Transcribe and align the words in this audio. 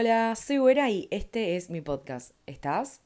Hola, 0.00 0.36
soy 0.36 0.58
Güera 0.58 0.88
y 0.90 1.08
este 1.10 1.56
es 1.56 1.70
mi 1.70 1.80
podcast. 1.80 2.30
¿Estás? 2.46 3.00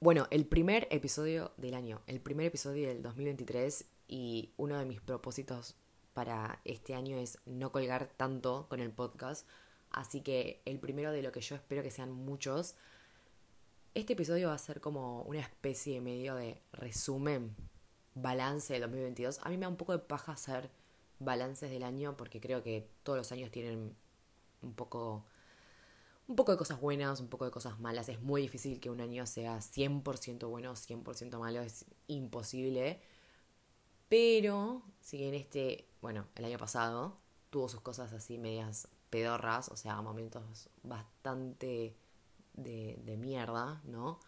Bueno, 0.00 0.26
el 0.32 0.46
primer 0.46 0.88
episodio 0.90 1.52
del 1.58 1.74
año, 1.74 2.02
el 2.08 2.20
primer 2.20 2.46
episodio 2.46 2.88
del 2.88 3.04
2023 3.04 3.84
y 4.08 4.50
uno 4.56 4.76
de 4.80 4.84
mis 4.84 5.00
propósitos 5.00 5.76
para 6.12 6.60
este 6.64 6.96
año 6.96 7.18
es 7.18 7.38
no 7.46 7.70
colgar 7.70 8.10
tanto 8.16 8.66
con 8.68 8.80
el 8.80 8.90
podcast, 8.90 9.46
así 9.92 10.22
que 10.22 10.60
el 10.64 10.80
primero 10.80 11.12
de 11.12 11.22
lo 11.22 11.30
que 11.30 11.40
yo 11.40 11.54
espero 11.54 11.84
que 11.84 11.92
sean 11.92 12.10
muchos. 12.10 12.74
Este 13.94 14.14
episodio 14.14 14.48
va 14.48 14.54
a 14.54 14.58
ser 14.58 14.80
como 14.80 15.22
una 15.22 15.38
especie 15.38 16.00
medio 16.00 16.34
de 16.34 16.60
resumen, 16.72 17.54
balance 18.16 18.72
del 18.72 18.82
2022. 18.82 19.38
A 19.44 19.50
mí 19.50 19.56
me 19.56 19.66
da 19.66 19.68
un 19.68 19.76
poco 19.76 19.92
de 19.92 20.00
paja 20.00 20.32
hacer 20.32 20.68
balances 21.20 21.70
del 21.70 21.84
año 21.84 22.16
porque 22.16 22.40
creo 22.40 22.60
que 22.64 22.88
todos 23.04 23.16
los 23.16 23.30
años 23.30 23.52
tienen 23.52 23.94
un 24.62 24.74
poco 24.74 25.26
un 26.28 26.36
poco 26.36 26.52
de 26.52 26.58
cosas 26.58 26.80
buenas, 26.80 27.20
un 27.20 27.28
poco 27.28 27.44
de 27.44 27.50
cosas 27.50 27.78
malas. 27.80 28.08
Es 28.08 28.20
muy 28.20 28.42
difícil 28.42 28.80
que 28.80 28.90
un 28.90 29.00
año 29.00 29.26
sea 29.26 29.58
100% 29.58 30.48
bueno 30.48 30.72
o 30.72 30.74
100% 30.74 31.38
malo, 31.38 31.60
es 31.60 31.84
imposible. 32.06 33.00
Pero, 34.08 34.82
si 35.00 35.18
bien 35.18 35.34
este, 35.34 35.88
bueno, 36.00 36.26
el 36.34 36.44
año 36.44 36.58
pasado 36.58 37.18
tuvo 37.50 37.68
sus 37.68 37.80
cosas 37.80 38.12
así 38.12 38.38
medias 38.38 38.88
pedorras, 39.10 39.68
o 39.68 39.76
sea, 39.76 40.00
momentos 40.02 40.68
bastante 40.82 41.96
de, 42.54 42.98
de 43.04 43.16
mierda, 43.16 43.80
¿no? 43.84 44.20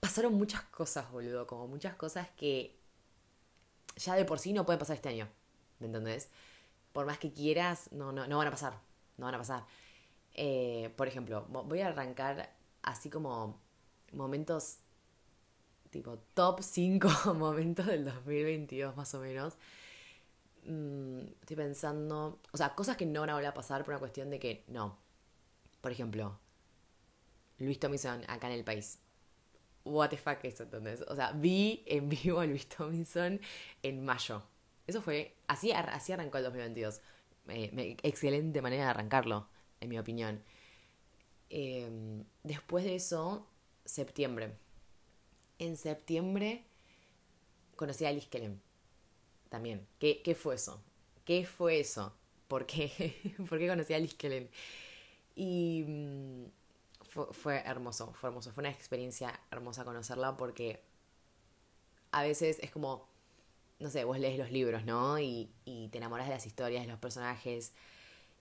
Pasaron 0.00 0.34
muchas 0.34 0.62
cosas, 0.62 1.10
boludo, 1.10 1.46
como 1.46 1.66
muchas 1.66 1.94
cosas 1.96 2.28
que 2.36 2.76
ya 3.96 4.14
de 4.14 4.24
por 4.24 4.38
sí 4.38 4.52
no 4.52 4.66
pueden 4.66 4.78
pasar 4.78 4.96
este 4.96 5.08
año, 5.08 5.28
¿me 5.78 5.86
entendés? 5.86 6.28
Por 6.92 7.06
más 7.06 7.18
que 7.18 7.32
quieras, 7.32 7.90
no, 7.92 8.12
no, 8.12 8.26
no 8.26 8.38
van 8.38 8.48
a 8.48 8.50
pasar, 8.50 8.78
no 9.16 9.26
van 9.26 9.34
a 9.34 9.38
pasar. 9.38 9.66
Eh, 10.38 10.92
por 10.96 11.08
ejemplo, 11.08 11.46
voy 11.48 11.80
a 11.80 11.88
arrancar 11.88 12.54
así 12.82 13.08
como 13.08 13.58
momentos, 14.12 14.78
tipo 15.90 16.18
top 16.34 16.60
5 16.62 17.08
momentos 17.34 17.86
del 17.86 18.04
2022 18.04 18.94
más 18.96 19.14
o 19.14 19.20
menos. 19.20 19.56
Mm, 20.64 21.20
estoy 21.40 21.56
pensando, 21.56 22.40
o 22.52 22.56
sea, 22.56 22.74
cosas 22.74 22.96
que 22.98 23.06
no 23.06 23.20
van 23.20 23.30
a 23.30 23.34
volver 23.34 23.48
a 23.48 23.54
pasar 23.54 23.82
por 23.82 23.94
una 23.94 23.98
cuestión 24.00 24.28
de 24.28 24.38
que 24.38 24.64
no. 24.68 24.98
Por 25.80 25.90
ejemplo, 25.92 26.38
Luis 27.58 27.78
Tomlinson 27.80 28.22
acá 28.28 28.48
en 28.48 28.54
el 28.54 28.64
país. 28.64 28.98
What 29.84 30.10
the 30.10 30.18
fuck 30.18 30.44
es 30.44 30.60
entonces? 30.60 31.02
O 31.08 31.16
sea, 31.16 31.32
vi 31.32 31.82
en 31.86 32.08
vivo 32.10 32.40
a 32.40 32.46
Luis 32.46 32.68
Tomlinson 32.68 33.40
en 33.82 34.04
mayo. 34.04 34.42
Eso 34.86 35.00
fue, 35.00 35.36
así, 35.48 35.72
así 35.72 36.12
arrancó 36.12 36.38
el 36.38 36.44
2022. 36.44 37.00
excelente 38.02 38.60
manera 38.60 38.84
de 38.84 38.90
arrancarlo 38.90 39.48
en 39.86 39.90
mi 39.90 39.98
opinión. 39.98 40.42
Em, 41.48 42.24
después 42.42 42.84
de 42.84 42.96
eso, 42.96 43.46
septiembre. 43.84 44.56
En 45.58 45.76
septiembre 45.76 46.64
conocí 47.76 48.04
a 48.04 48.10
Alice 48.10 48.28
Kellen. 48.28 48.60
También. 49.48 49.86
¿Qué, 49.98 50.22
¿Qué, 50.22 50.34
fue 50.34 50.56
eso? 50.56 50.82
¿Qué 51.24 51.46
fue 51.46 51.80
eso? 51.80 52.12
¿Por 52.48 52.66
qué? 52.66 53.34
¿Por 53.48 53.58
qué 53.58 53.68
conocí 53.68 53.92
a 53.94 53.96
Alice 53.96 54.16
Kellen? 54.16 54.50
Y 55.34 55.84
mm, 55.86 56.44
fue, 57.08 57.26
fue, 57.32 57.56
hermoso, 57.58 58.12
fue 58.14 58.28
hermoso. 58.28 58.52
Fue 58.52 58.62
una 58.62 58.70
experiencia 58.70 59.40
hermosa 59.50 59.84
conocerla 59.84 60.36
porque 60.36 60.82
a 62.10 62.22
veces 62.22 62.58
es 62.60 62.70
como, 62.70 63.08
no 63.78 63.90
sé, 63.90 64.04
vos 64.04 64.18
lees 64.18 64.38
los 64.38 64.50
libros, 64.50 64.84
¿no? 64.84 65.18
Y, 65.18 65.50
y 65.64 65.88
te 65.88 65.98
enamoras 65.98 66.26
de 66.26 66.34
las 66.34 66.46
historias, 66.46 66.82
de 66.84 66.90
los 66.90 66.98
personajes. 66.98 67.72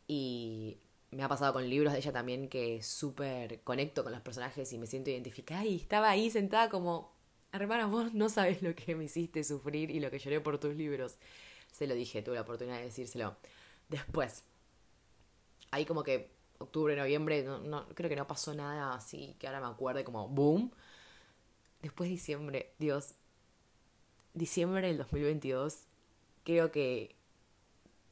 Y 0.07 0.77
me 1.11 1.23
ha 1.23 1.29
pasado 1.29 1.53
con 1.53 1.69
libros 1.69 1.93
de 1.93 1.99
ella 1.99 2.11
también 2.11 2.49
que 2.49 2.81
súper 2.83 3.61
conecto 3.61 4.03
con 4.03 4.11
los 4.11 4.21
personajes 4.21 4.71
y 4.73 4.77
me 4.77 4.87
siento 4.87 5.09
identificada 5.09 5.65
y 5.65 5.77
estaba 5.77 6.09
ahí 6.09 6.29
sentada 6.29 6.69
como, 6.69 7.13
hermana, 7.51 7.87
vos 7.87 8.13
no 8.13 8.29
sabes 8.29 8.61
lo 8.61 8.75
que 8.75 8.95
me 8.95 9.05
hiciste 9.05 9.43
sufrir 9.43 9.91
y 9.91 9.99
lo 9.99 10.11
que 10.11 10.19
lloré 10.19 10.41
por 10.41 10.59
tus 10.59 10.75
libros. 10.75 11.17
Se 11.71 11.87
lo 11.87 11.93
dije, 11.93 12.21
tuve 12.21 12.35
la 12.35 12.41
oportunidad 12.41 12.77
de 12.77 12.85
decírselo. 12.85 13.37
Después, 13.89 14.43
ahí 15.71 15.85
como 15.85 16.03
que 16.03 16.31
octubre, 16.57 16.95
noviembre, 16.95 17.43
no, 17.43 17.87
creo 17.89 18.09
que 18.09 18.15
no 18.15 18.27
pasó 18.27 18.53
nada 18.53 18.95
así 18.95 19.35
que 19.39 19.47
ahora 19.47 19.59
me 19.59 19.67
acuerde 19.67 20.03
como 20.03 20.27
boom. 20.27 20.71
Después 21.81 22.09
diciembre, 22.09 22.73
Dios, 22.79 23.15
diciembre 24.33 24.87
del 24.87 24.97
2022, 24.97 25.83
creo 26.43 26.71
que 26.71 27.15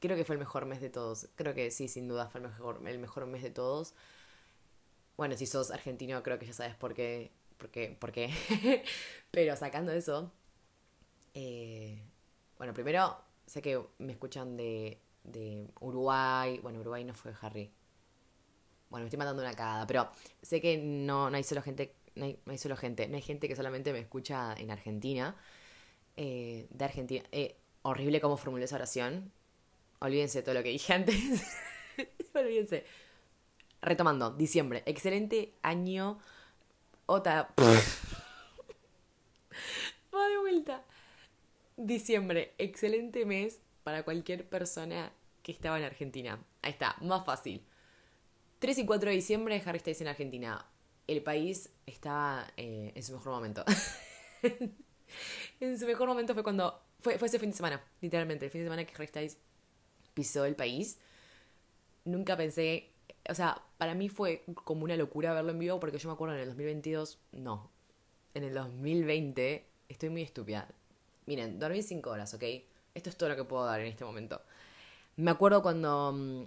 creo 0.04 0.18
que 0.18 0.26
fue 0.26 0.36
el 0.36 0.40
mejor 0.40 0.66
mes 0.66 0.82
de 0.82 0.90
todos. 0.90 1.30
Creo 1.36 1.54
que 1.54 1.72
sí, 1.72 1.88
sin 1.88 2.10
duda 2.10 2.28
fue 2.28 2.42
el 2.42 2.48
mejor, 2.48 2.82
el 2.86 3.00
mejor 3.00 3.26
mes 3.26 3.42
de 3.42 3.52
todos. 3.52 3.94
Bueno, 5.16 5.38
si 5.38 5.46
sos 5.46 5.72
argentino, 5.72 6.22
creo 6.24 6.38
que 6.40 6.46
ya 6.46 6.52
sabes 6.52 6.76
por 6.76 6.94
qué. 6.94 7.32
Por 7.58 7.70
qué, 7.70 7.96
por 7.98 8.12
qué. 8.12 8.30
Pero 9.32 9.56
sacando 9.56 9.94
eso. 9.94 10.30
Eh, 11.34 12.04
bueno, 12.58 12.74
primero, 12.74 13.18
sé 13.46 13.62
que 13.62 13.82
me 14.00 14.12
escuchan 14.12 14.58
de, 14.58 15.00
de 15.24 15.70
Uruguay. 15.80 16.60
Bueno, 16.60 16.82
Uruguay 16.82 17.06
no 17.06 17.14
fue 17.14 17.34
Harry. 17.42 17.72
Bueno, 18.90 19.04
me 19.04 19.08
estoy 19.08 19.20
mandando 19.20 19.42
una 19.42 19.56
cagada. 19.56 19.88
Pero 19.88 20.12
sé 20.42 20.60
que 20.60 20.78
no, 20.78 21.30
no 21.30 21.38
hay 21.38 21.44
solo 21.44 21.62
gente. 21.62 21.96
No 22.16 22.26
hay, 22.26 22.42
no 22.46 22.52
hay 22.52 22.58
solo 22.58 22.76
gente. 22.76 23.08
No 23.08 23.16
hay 23.16 23.22
gente 23.22 23.48
que 23.48 23.56
solamente 23.56 23.94
me 23.94 24.00
escucha 24.00 24.54
en 24.56 24.70
Argentina. 24.70 25.38
Eh, 26.18 26.68
de 26.72 26.84
Argentina. 26.84 27.24
Eh, 27.32 27.56
horrible 27.84 28.20
cómo 28.20 28.36
formulé 28.36 28.66
esa 28.66 28.76
oración. 28.76 29.32
Olvídense 30.04 30.40
de 30.40 30.44
todo 30.44 30.56
lo 30.56 30.64
que 30.64 30.70
dije 30.70 30.92
antes. 30.92 31.16
Olvídense. 32.36 32.86
Retomando, 33.82 34.32
diciembre. 34.32 34.84
Excelente 34.86 35.54
año. 35.62 36.20
Otra. 37.06 37.54
Va 40.14 40.28
de 40.28 40.38
vuelta. 40.40 40.84
Diciembre. 41.78 42.54
Excelente 42.58 43.26
mes 43.26 43.62
para 43.86 44.04
cualquier 44.04 44.46
persona 44.50 45.14
que 45.42 45.54
estaba 45.54 45.78
en 45.78 45.86
Argentina. 45.86 46.38
Ahí 46.62 46.72
está, 46.72 46.98
más 47.00 47.26
fácil. 47.26 47.66
3 48.60 48.80
y 48.80 48.86
4 48.86 49.10
de 49.10 49.16
diciembre, 49.16 49.64
Harry 49.66 49.80
Styles 49.80 50.02
en 50.02 50.10
Argentina. 50.10 50.66
El 51.08 51.24
país 51.24 51.70
estaba 51.86 52.46
eh, 52.58 52.92
en 52.94 53.04
su 53.04 53.14
mejor 53.14 53.32
momento. 53.32 53.64
en 55.62 55.80
su 55.80 55.86
mejor 55.86 56.10
momento 56.10 56.34
fue 56.34 56.44
cuando. 56.44 56.84
Fue, 57.00 57.18
fue 57.18 57.30
ese 57.30 57.40
fin 57.40 57.52
de 57.52 57.56
semana, 57.56 57.82
literalmente. 58.02 58.44
El 58.44 58.52
fin 58.52 58.60
de 58.60 58.66
semana 58.66 58.84
que 58.84 58.94
Harry 58.96 59.08
Styles 59.08 59.38
pisó 60.14 60.46
el 60.46 60.56
país. 60.56 61.00
Nunca 62.06 62.36
pensé, 62.38 62.90
o 63.30 63.34
sea, 63.34 63.62
para 63.78 63.96
mí 63.96 64.10
fue 64.10 64.44
como 64.64 64.84
una 64.84 64.96
locura 64.96 65.34
verlo 65.34 65.52
en 65.52 65.60
vivo 65.60 65.80
porque 65.80 65.98
yo 65.98 66.10
me 66.10 66.14
acuerdo 66.14 66.36
en 66.36 66.42
el 66.42 66.48
2022, 66.48 67.20
no, 67.34 67.70
en 68.34 68.44
el 68.44 68.54
2020 68.54 69.66
estoy 69.90 70.10
muy 70.10 70.22
estúpida. 70.22 70.68
Miren, 71.26 71.60
dormí 71.60 71.82
5 71.82 72.10
horas, 72.10 72.34
¿ok? 72.34 72.44
Esto 72.94 73.10
es 73.10 73.18
todo 73.18 73.30
lo 73.30 73.36
que 73.36 73.46
puedo 73.46 73.66
dar 73.66 73.80
en 73.80 73.88
este 73.88 74.06
momento. 74.06 74.42
Me 75.16 75.32
acuerdo 75.32 75.62
cuando 75.62 76.12
mm, 76.12 76.44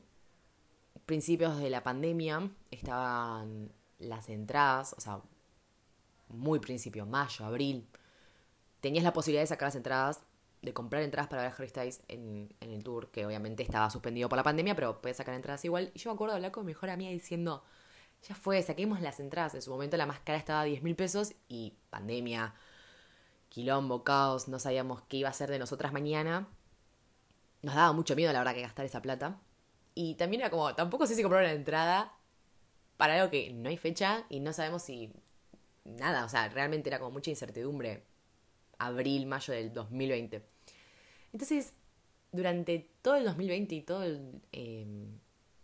principios 1.07 1.59
de 1.59 1.71
la 1.71 1.83
pandemia 1.83 2.51
estaban 2.71 3.73
las 3.99 4.29
entradas, 4.29 4.95
o 4.97 5.01
sea, 5.01 5.21
muy 6.29 6.59
principio, 6.59 7.07
mayo, 7.07 7.45
abril, 7.45 7.87
tenías 8.81 9.05
la 9.05 9.13
posibilidad 9.13 9.43
de 9.43 9.49
sacar 9.49 9.69
las 9.69 9.77
entradas 9.77 10.21
de 10.67 10.75
comprar 10.75 11.03
entradas 11.03 11.31
para 11.31 11.43
ver 11.43 11.53
Harry 11.53 11.69
Styles 11.69 12.03
en, 12.09 12.55
en, 12.61 12.71
el 12.71 12.85
tour, 12.85 13.11
que 13.11 13.25
obviamente 13.25 13.63
estaba 13.63 13.89
suspendido 13.89 14.29
por 14.29 14.37
la 14.37 14.43
pandemia, 14.43 14.75
pero 14.75 15.01
puedes 15.01 15.17
sacar 15.17 15.35
entradas 15.35 15.65
igual. 15.65 15.91
Y 15.95 16.01
yo 16.01 16.11
me 16.11 16.15
acuerdo 16.15 16.35
de 16.35 16.37
hablar 16.37 16.53
con 16.53 16.67
mi 16.67 16.73
mejor 16.73 16.91
amiga 16.91 17.11
diciendo, 17.11 17.65
ya 18.23 18.35
fue, 18.35 18.63
saquemos 18.63 19.01
las 19.01 19.21
entradas. 19.21 19.55
En 19.55 19.63
su 19.63 19.71
momento 19.71 19.97
la 19.97 20.07
más 20.07 20.21
cara 20.21 20.39
estaba 20.39 20.61
a 20.61 20.65
10 20.65 20.83
mil 20.83 20.97
pesos 20.97 21.35
y 21.49 21.75
pandemia, 21.91 22.55
quilombo, 23.49 24.05
caos, 24.05 24.49
no 24.49 24.59
sabíamos 24.59 25.03
qué 25.09 25.19
iba 25.19 25.29
a 25.29 25.33
ser 25.33 25.51
de 25.51 25.59
nosotras 25.59 25.93
mañana. 25.93 26.49
Nos 27.63 27.75
daba 27.75 27.93
mucho 27.93 28.17
miedo, 28.17 28.33
la 28.33 28.41
verdad, 28.41 28.55
que 28.55 28.63
gastar 28.63 28.85
esa 28.85 29.01
plata. 29.01 29.41
Y 29.95 30.17
también 30.17 30.43
era 30.43 30.51
como, 30.51 30.75
tampoco 30.75 31.07
sé 31.07 31.15
si 31.15 31.23
comprar 31.23 31.43
una 31.43 31.53
entrada 31.53 32.13
para 32.97 33.15
algo 33.15 33.31
que 33.31 33.53
no 33.53 33.69
hay 33.69 33.77
fecha 33.77 34.25
y 34.29 34.41
no 34.41 34.53
sabemos 34.53 34.83
si... 34.83 35.13
Nada, 35.85 36.25
o 36.25 36.29
sea, 36.29 36.49
realmente 36.49 36.89
era 36.91 36.99
como 36.99 37.13
mucha 37.13 37.31
incertidumbre 37.31 38.05
abril, 38.79 39.27
mayo 39.27 39.55
del 39.55 39.73
2020. 39.73 40.43
Entonces, 41.33 41.75
durante 42.33 42.91
todo 43.03 43.17
el 43.17 43.25
2020 43.25 43.75
y 43.75 43.83
todo 43.83 44.03
el, 44.03 44.41
em, 44.53 45.19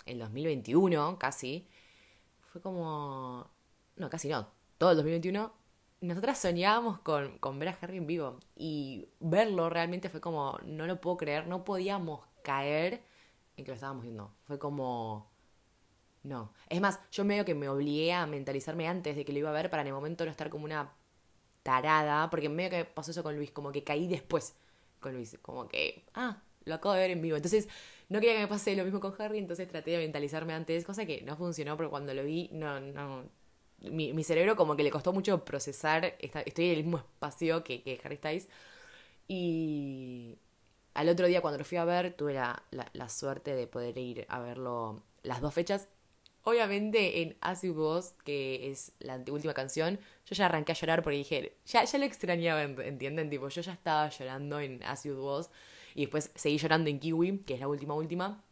el 0.07 0.19
2021 0.19 1.19
casi, 1.19 1.69
fue 2.53 2.61
como... 2.61 3.51
No, 3.97 4.11
casi 4.11 4.29
no. 4.29 4.49
Todo 4.79 4.91
el 4.91 4.97
2021 4.97 5.53
nosotras 6.03 6.39
soñábamos 6.39 6.99
con, 7.01 7.39
con, 7.39 7.59
ver 7.59 7.69
a 7.69 7.79
Harry 7.81 7.99
en 7.99 8.07
vivo 8.07 8.41
y 8.57 9.09
verlo 9.21 9.71
realmente 9.71 10.09
fue 10.09 10.21
como, 10.21 10.59
no 10.65 10.87
lo 10.87 11.01
puedo 11.01 11.17
creer, 11.17 11.47
no 11.47 11.65
podíamos 11.65 12.27
caer 12.43 13.05
en 13.57 13.65
que 13.65 13.71
lo 13.71 13.75
estábamos 13.75 14.03
viendo. 14.03 14.35
Fue 14.45 14.59
como, 14.59 15.31
no. 16.25 16.53
Es 16.69 16.81
más, 16.81 17.01
yo 17.13 17.25
medio 17.25 17.45
que 17.45 17.55
me 17.55 17.69
obligué 17.69 18.13
a 18.13 18.27
mentalizarme 18.27 18.89
antes 18.89 19.17
de 19.17 19.25
que 19.25 19.33
lo 19.33 19.39
iba 19.39 19.51
a 19.51 19.53
ver 19.53 19.71
para 19.71 19.83
en 19.83 19.89
el 19.89 19.95
momento 19.95 20.25
no 20.25 20.31
estar 20.31 20.51
como 20.51 20.65
una 20.65 20.93
tarada, 21.63 22.29
porque 22.31 22.49
medio 22.49 22.71
que 22.71 22.85
pasó 22.85 23.13
eso 23.13 23.23
con 23.23 23.37
Luis, 23.37 23.53
como 23.53 23.71
que 23.71 23.85
caí 23.85 24.09
después 24.09 24.57
con 25.03 25.15
Luis, 25.15 25.39
como 25.43 25.69
que, 25.69 26.05
ah, 26.15 26.43
lo 26.65 26.75
acabo 26.77 26.95
de 26.95 27.01
ver 27.01 27.11
en 27.11 27.21
vivo. 27.23 27.37
Entonces, 27.37 27.69
no 28.09 28.21
quería 28.21 28.37
que 28.37 28.43
me 28.43 28.49
pase 28.49 28.75
lo 28.77 28.85
mismo 28.85 29.01
con 29.01 29.15
Harry, 29.19 29.39
entonces 29.39 29.69
traté 29.69 29.93
de 29.93 29.99
mentalizarme 29.99 30.55
antes, 30.55 30.85
cosa 30.85 31.05
que 31.07 31.23
no 31.23 31.37
funcionó, 31.37 31.77
pero 31.77 31.91
cuando 31.91 32.15
lo 32.15 32.25
vi, 32.25 32.49
no, 32.53 32.81
no. 32.81 33.25
Mi, 33.81 34.13
mi 34.13 34.25
cerebro 34.25 34.55
como 34.57 34.77
que 34.77 34.85
le 34.85 34.91
costó 34.91 35.13
mucho 35.13 35.45
procesar, 35.45 36.15
estoy 36.21 36.67
en 36.67 36.71
el 36.73 36.85
mismo 36.85 36.99
espacio 36.99 37.65
que, 37.65 37.83
que 37.83 38.01
Harry 38.05 38.17
Styles. 38.17 38.49
Y 39.29 40.39
al 40.95 41.09
otro 41.09 41.27
día 41.27 41.41
cuando 41.41 41.59
lo 41.59 41.65
fui 41.65 41.79
a 41.79 41.85
ver, 41.85 42.15
tuve 42.15 42.35
la, 42.35 42.63
la, 42.71 43.09
suerte 43.09 43.55
de 43.55 43.67
poder 43.67 43.97
ir 43.99 44.27
a 44.29 44.41
verlo 44.41 45.03
las 45.23 45.41
dos 45.41 45.55
fechas. 45.55 45.89
Obviamente 46.45 47.23
en 47.23 47.37
As 47.41 47.63
You 47.63 48.01
que 48.25 48.71
es 48.71 48.93
la 48.99 49.23
última 49.31 49.55
canción, 49.55 50.01
yo 50.27 50.35
ya 50.35 50.47
arranqué 50.47 50.73
a 50.73 50.75
llorar 50.75 51.03
porque 51.03 51.19
dije, 51.19 51.57
ya, 51.67 51.85
ya 51.85 51.99
lo 51.99 52.05
extrañaba, 52.05 52.63
¿entienden? 52.63 53.31
Tipo, 53.31 53.49
yo 53.49 53.63
ya 53.63 53.73
estaba 53.73 54.09
llorando 54.09 54.59
en 54.59 54.83
As 54.83 55.05
You 55.05 55.15
y 55.95 56.03
después 56.03 56.31
seguí 56.35 56.59
llorando 56.59 56.91
en 56.91 56.99
Kiwi, 56.99 57.39
que 57.39 57.55
es 57.55 57.61
la 57.61 57.69
última, 57.69 57.95
última. 57.95 58.43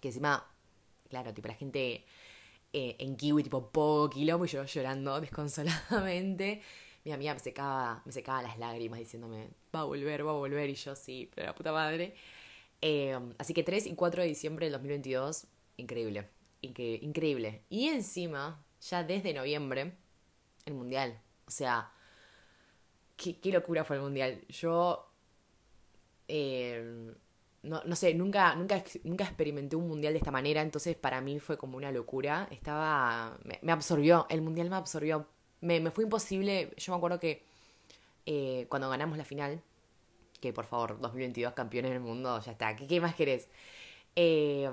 Que 0.00 0.08
encima, 0.08 0.46
claro, 1.08 1.32
tipo 1.32 1.48
la 1.48 1.54
gente 1.54 2.04
eh, 2.72 2.96
en 2.98 3.16
Kiwi, 3.16 3.42
tipo, 3.44 3.70
poco 3.70 4.10
quilombo 4.10 4.44
y 4.44 4.48
yo 4.48 4.64
llorando 4.64 5.20
desconsoladamente. 5.22 6.60
Mi 7.04 7.12
amiga 7.12 7.34
me 7.34 7.40
secaba, 7.40 8.02
me 8.04 8.12
secaba 8.12 8.42
las 8.42 8.58
lágrimas 8.58 8.98
diciéndome, 8.98 9.48
va 9.74 9.80
a 9.80 9.84
volver, 9.84 10.26
va 10.26 10.32
a 10.32 10.34
volver. 10.34 10.70
Y 10.70 10.74
yo 10.74 10.94
sí, 10.94 11.30
pero 11.34 11.46
la 11.46 11.54
puta 11.54 11.72
madre. 11.72 12.14
Eh, 12.80 13.18
así 13.38 13.54
que 13.54 13.62
3 13.62 13.86
y 13.86 13.94
4 13.94 14.22
de 14.22 14.28
diciembre 14.28 14.66
del 14.66 14.72
2022, 14.74 15.46
increíble. 15.78 16.28
Increíble. 16.62 17.64
Y 17.68 17.88
encima, 17.88 18.64
ya 18.80 19.04
desde 19.04 19.34
noviembre, 19.34 19.94
el 20.64 20.74
mundial. 20.74 21.20
O 21.46 21.50
sea, 21.50 21.92
qué, 23.16 23.38
qué 23.40 23.52
locura 23.52 23.84
fue 23.84 23.96
el 23.96 24.02
mundial. 24.02 24.44
Yo 24.48 25.12
eh, 26.28 27.12
no, 27.62 27.82
no, 27.84 27.96
sé, 27.96 28.14
nunca, 28.14 28.54
nunca, 28.56 28.82
nunca 29.04 29.24
experimenté 29.24 29.76
un 29.76 29.88
mundial 29.88 30.14
de 30.14 30.18
esta 30.18 30.30
manera, 30.30 30.62
entonces 30.62 30.96
para 30.96 31.20
mí 31.20 31.38
fue 31.40 31.56
como 31.58 31.76
una 31.76 31.92
locura. 31.92 32.48
Estaba. 32.50 33.38
Me, 33.62 33.72
absorbió, 33.72 34.26
el 34.30 34.42
mundial 34.42 34.70
me 34.70 34.76
absorbió. 34.76 35.26
Me, 35.60 35.80
me, 35.80 35.90
fue 35.90 36.04
imposible. 36.04 36.72
Yo 36.76 36.92
me 36.92 36.96
acuerdo 36.96 37.20
que 37.20 37.44
eh, 38.26 38.66
cuando 38.68 38.88
ganamos 38.90 39.18
la 39.18 39.24
final, 39.24 39.62
que 40.40 40.52
por 40.52 40.64
favor, 40.66 41.00
2022 41.00 41.52
campeones 41.54 41.92
del 41.92 42.00
mundo, 42.00 42.40
ya 42.40 42.52
está, 42.52 42.74
¿qué, 42.76 42.86
qué 42.86 43.00
más 43.00 43.14
querés? 43.14 43.48
Eh, 44.16 44.68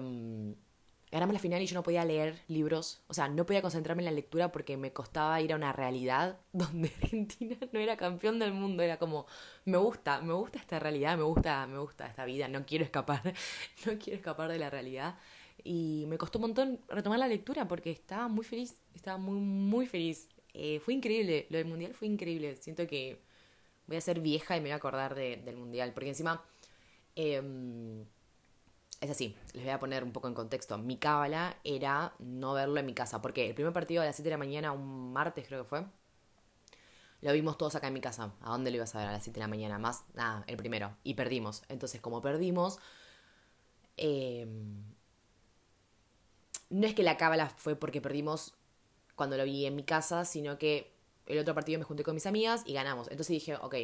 ganamos 1.12 1.34
la 1.34 1.40
final 1.40 1.62
y 1.62 1.66
yo 1.66 1.74
no 1.74 1.84
podía 1.84 2.06
leer 2.06 2.40
libros, 2.48 3.02
o 3.08 3.14
sea, 3.14 3.28
no 3.28 3.46
podía 3.46 3.62
concentrarme 3.62 4.02
en 4.02 4.06
la 4.06 4.12
lectura 4.12 4.52
porque 4.52 4.78
me 4.78 4.94
costaba 4.94 5.42
ir 5.42 5.54
a 5.54 5.56
una 5.56 5.74
realidad 5.74 6.40
donde 6.54 6.92
Argentina 7.02 7.58
no 7.72 7.80
era 7.80 7.98
campeón 7.98 8.40
del 8.40 8.54
mundo, 8.54 8.84
era 8.84 8.98
como, 8.98 9.26
me 9.66 9.78
gusta, 9.78 10.22
me 10.22 10.34
gusta 10.34 10.60
esta 10.60 10.80
realidad, 10.80 11.18
me 11.18 11.24
gusta, 11.24 11.66
me 11.68 11.80
gusta 11.80 12.08
esta 12.08 12.26
vida, 12.26 12.48
no 12.48 12.66
quiero 12.66 12.84
escapar, 12.84 13.22
no 13.86 13.98
quiero 13.98 14.18
escapar 14.18 14.52
de 14.52 14.60
la 14.60 14.70
realidad. 14.70 15.18
Y 15.64 16.06
me 16.08 16.18
costó 16.18 16.38
un 16.38 16.44
montón 16.44 16.80
retomar 16.88 17.20
la 17.20 17.28
lectura 17.28 17.68
porque 17.68 17.92
estaba 17.92 18.28
muy 18.30 18.46
feliz, 18.46 18.80
estaba 18.96 19.18
muy, 19.18 19.40
muy 19.40 19.88
feliz. 19.88 20.30
Eh, 20.54 20.80
fue 20.80 20.94
increíble, 20.94 21.48
lo 21.50 21.58
del 21.58 21.68
mundial 21.68 21.94
fue 21.94 22.08
increíble, 22.08 22.56
siento 22.56 22.88
que 22.88 23.22
voy 23.88 23.98
a 23.98 24.02
ser 24.02 24.22
vieja 24.22 24.56
y 24.56 24.62
me 24.62 24.66
voy 24.66 24.72
a 24.72 24.76
acordar 24.76 25.16
del 25.16 25.58
mundial, 25.58 25.94
porque 25.94 26.10
encima... 26.10 26.44
Eh, 27.16 27.42
es 29.02 29.10
así, 29.10 29.36
les 29.54 29.64
voy 29.64 29.72
a 29.72 29.80
poner 29.80 30.04
un 30.04 30.12
poco 30.12 30.28
en 30.28 30.34
contexto. 30.34 30.78
Mi 30.78 30.98
cábala 30.98 31.58
era 31.64 32.14
no 32.20 32.54
verlo 32.54 32.80
en 32.80 32.86
mi 32.86 32.94
casa. 32.94 33.22
Porque 33.22 33.48
el 33.48 33.56
primer 33.56 33.72
partido 33.72 34.02
a 34.02 34.06
las 34.06 34.16
7 34.16 34.28
de 34.30 34.34
la 34.34 34.38
mañana, 34.38 34.72
un 34.74 35.14
martes 35.14 35.48
creo 35.48 35.64
que 35.64 35.70
fue, 35.70 35.86
lo 37.22 37.34
vimos 37.34 37.58
todos 37.58 37.76
acá 37.76 37.88
en 37.88 37.94
mi 37.94 38.02
casa. 38.02 38.34
¿A 38.42 38.52
dónde 38.52 38.72
lo 38.72 38.78
ibas 38.78 38.94
a 38.96 39.00
ver 39.00 39.08
a 39.08 39.12
las 39.14 39.24
7 39.24 39.40
de 39.40 39.46
la 39.46 39.48
mañana? 39.48 39.78
Más, 39.80 40.04
nada, 40.16 40.44
el 40.48 40.58
primero. 40.58 40.98
Y 41.04 41.14
perdimos. 41.14 41.64
Entonces, 41.70 42.02
como 42.02 42.22
perdimos, 42.22 42.80
em, 43.98 44.84
no 46.70 46.88
es 46.88 46.94
que 46.94 47.04
la 47.04 47.18
cábala 47.18 47.50
fue 47.50 47.76
porque 47.76 48.02
perdimos 48.02 48.54
cuando 49.16 49.38
lo 49.38 49.46
vi 49.46 49.66
en 49.66 49.76
mi 49.76 49.84
casa, 49.84 50.26
sino 50.26 50.58
que 50.58 50.94
el 51.26 51.40
otro 51.40 51.54
partido 51.56 51.80
me 51.80 51.86
junté 51.86 52.04
con 52.04 52.16
mis 52.16 52.26
amigas 52.26 52.64
y 52.66 52.74
ganamos. 52.74 53.10
Entonces 53.12 53.34
dije, 53.34 53.56
ok, 53.56 53.76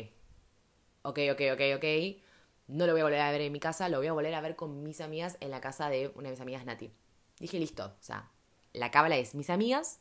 ok, 1.03 1.19
ok, 1.31 1.41
ok, 1.53 1.61
ok 1.77 2.24
no 2.67 2.85
lo 2.85 2.93
voy 2.93 3.01
a 3.01 3.05
volver 3.05 3.21
a 3.21 3.31
ver 3.31 3.41
en 3.41 3.51
mi 3.51 3.59
casa, 3.59 3.89
lo 3.89 3.97
voy 3.97 4.07
a 4.07 4.13
volver 4.13 4.33
a 4.33 4.41
ver 4.41 4.55
con 4.55 4.83
mis 4.83 5.01
amigas 5.01 5.37
en 5.39 5.51
la 5.51 5.61
casa 5.61 5.89
de 5.89 6.11
una 6.15 6.29
de 6.29 6.31
mis 6.31 6.41
amigas, 6.41 6.65
Nati. 6.65 6.91
Dije, 7.39 7.59
listo, 7.59 7.85
o 7.85 8.03
sea, 8.03 8.31
la 8.73 8.91
cábala 8.91 9.17
es 9.17 9.35
mis 9.35 9.49
amigas 9.49 9.99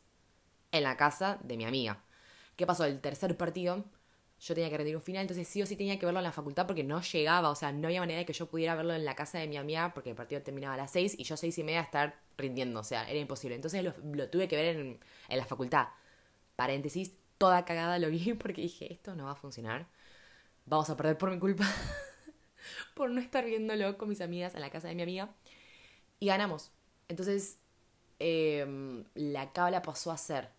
en 0.73 0.83
la 0.85 0.97
casa 0.97 1.39
de 1.43 1.57
mi 1.57 1.65
amiga. 1.65 2.03
¿Qué 2.57 2.67
pasó? 2.67 2.85
El 2.85 3.01
tercer 3.01 3.37
partido, 3.37 3.85
yo 4.41 4.55
tenía 4.55 4.71
que 4.71 4.77
rendir 4.77 4.97
un 4.97 5.03
final, 5.03 5.23
entonces 5.23 5.47
sí 5.49 5.63
o 5.63 5.67
sí 5.67 5.77
tenía 5.77 5.99
que 5.99 6.07
verlo 6.07 6.21
en 6.21 6.25
la 6.25 6.33
facultad 6.33 6.67
porque 6.67 6.85
no 6.85 7.01
llegaba, 7.01 7.51
o 7.51 7.55
sea, 7.55 7.73
no 7.73 7.89
había 7.89 8.01
manera 8.01 8.21
de 8.21 8.27
que 8.27 8.33
yo 8.33 8.47
pudiera 8.47 8.75
verlo 8.75 8.95
en 8.95 9.05
la 9.05 9.15
casa 9.15 9.39
de 9.39 9.49
mi 9.49 9.57
amiga 9.57 9.93
porque 9.95 10.11
el 10.11 10.17
partido 10.17 10.43
terminaba 10.43 10.75
a 10.75 10.77
las 10.77 10.91
seis 10.93 11.15
y 11.19 11.25
yo 11.25 11.37
seis 11.37 11.59
y 11.59 11.65
media 11.65 11.81
estar 11.81 12.21
rindiendo, 12.37 12.81
o 12.81 12.85
sea, 12.85 13.09
era 13.09 13.19
imposible. 13.19 13.57
Entonces 13.57 13.85
lo, 13.85 14.29
tuve 14.31 14.49
que 14.49 14.57
ver 14.57 14.77
en, 14.77 15.01
en 15.29 15.39
la 15.39 15.45
facultad. 15.45 15.89
Paréntesis, 16.57 17.13
toda 17.39 17.65
cagada 17.65 17.99
lo 17.99 18.09
vi 18.09 18.35
porque 18.39 18.63
dije, 18.63 18.93
esto 18.93 19.15
no 19.15 19.25
va 19.25 19.33
a 19.33 19.37
funcionar. 19.37 19.87
Vamos 20.67 20.89
a 20.91 20.97
perder 20.97 21.19
por 21.19 21.31
mi 21.31 21.39
culpa. 21.39 21.67
por 22.95 23.11
no 23.11 23.21
estar 23.21 23.45
viéndolo 23.45 23.99
con 23.99 24.09
mis 24.09 24.21
amigas 24.21 24.55
en 24.55 24.61
la 24.61 24.71
casa 24.71 24.89
de 24.89 24.95
mi 24.95 25.03
amiga. 25.03 25.31
Y 26.21 26.27
ganamos. 26.27 26.71
Entonces, 27.09 27.59
em, 28.19 29.05
la 29.15 29.53
cábala 29.53 29.83
pasó 29.83 30.11
a 30.11 30.17
ser 30.17 30.51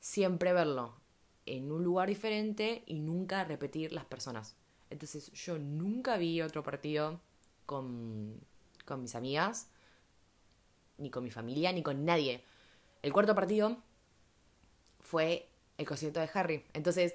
siempre 0.00 0.52
verlo 0.52 0.94
en 1.46 1.70
un 1.70 1.84
lugar 1.84 2.08
diferente 2.08 2.82
y 2.86 3.00
nunca 3.00 3.44
repetir 3.44 3.92
las 3.92 4.04
personas. 4.04 4.56
Entonces, 4.90 5.32
yo 5.32 5.58
nunca 5.58 6.16
vi 6.16 6.42
otro 6.42 6.62
partido 6.62 7.20
con, 7.66 8.40
con 8.84 9.02
mis 9.02 9.14
amigas, 9.14 9.68
ni 10.98 11.10
con 11.10 11.24
mi 11.24 11.30
familia, 11.30 11.72
ni 11.72 11.82
con 11.82 12.04
nadie. 12.04 12.42
El 13.02 13.12
cuarto 13.12 13.34
partido 13.34 13.76
fue 15.00 15.48
el 15.78 15.86
concierto 15.86 16.20
de 16.20 16.30
Harry. 16.34 16.64
Entonces, 16.72 17.14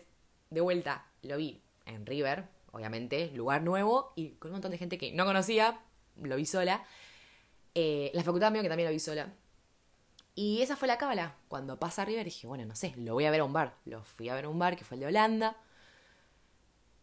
de 0.50 0.62
vuelta, 0.62 1.06
lo 1.24 1.38
vi 1.38 1.62
en 1.86 2.06
River, 2.06 2.48
obviamente, 2.72 3.32
lugar 3.36 3.62
nuevo 3.62 4.14
y 4.16 4.32
con 4.32 4.52
un 4.52 4.54
montón 4.54 4.72
de 4.72 4.78
gente 4.78 4.98
que 4.98 5.12
no 5.12 5.26
conocía, 5.26 5.80
lo 6.22 6.36
vi 6.36 6.46
sola. 6.46 6.84
Eh, 7.76 8.12
la 8.14 8.24
facultad 8.24 8.52
mío 8.52 8.62
que 8.62 8.70
también 8.70 8.88
lo 8.88 8.94
vi 8.94 9.00
sola. 9.00 9.34
Y 10.36 10.62
esa 10.62 10.76
fue 10.76 10.88
la 10.88 10.98
cábala. 10.98 11.36
Cuando 11.48 11.78
pasa 11.80 12.06
River 12.06 12.26
dije, 12.26 12.48
bueno, 12.48 12.66
no 12.66 12.76
sé, 12.76 12.94
lo 12.98 13.14
voy 13.14 13.26
a 13.26 13.32
ver 13.32 13.42
a 13.42 13.44
un 13.44 13.54
bar. 13.54 13.76
Lo 13.86 14.04
fui 14.04 14.30
a 14.30 14.36
ver 14.36 14.46
a 14.46 14.50
un 14.50 14.60
bar 14.60 14.76
que 14.78 14.86
fue 14.86 14.96
el 14.96 15.02
de 15.02 15.08
Holanda. 15.08 15.58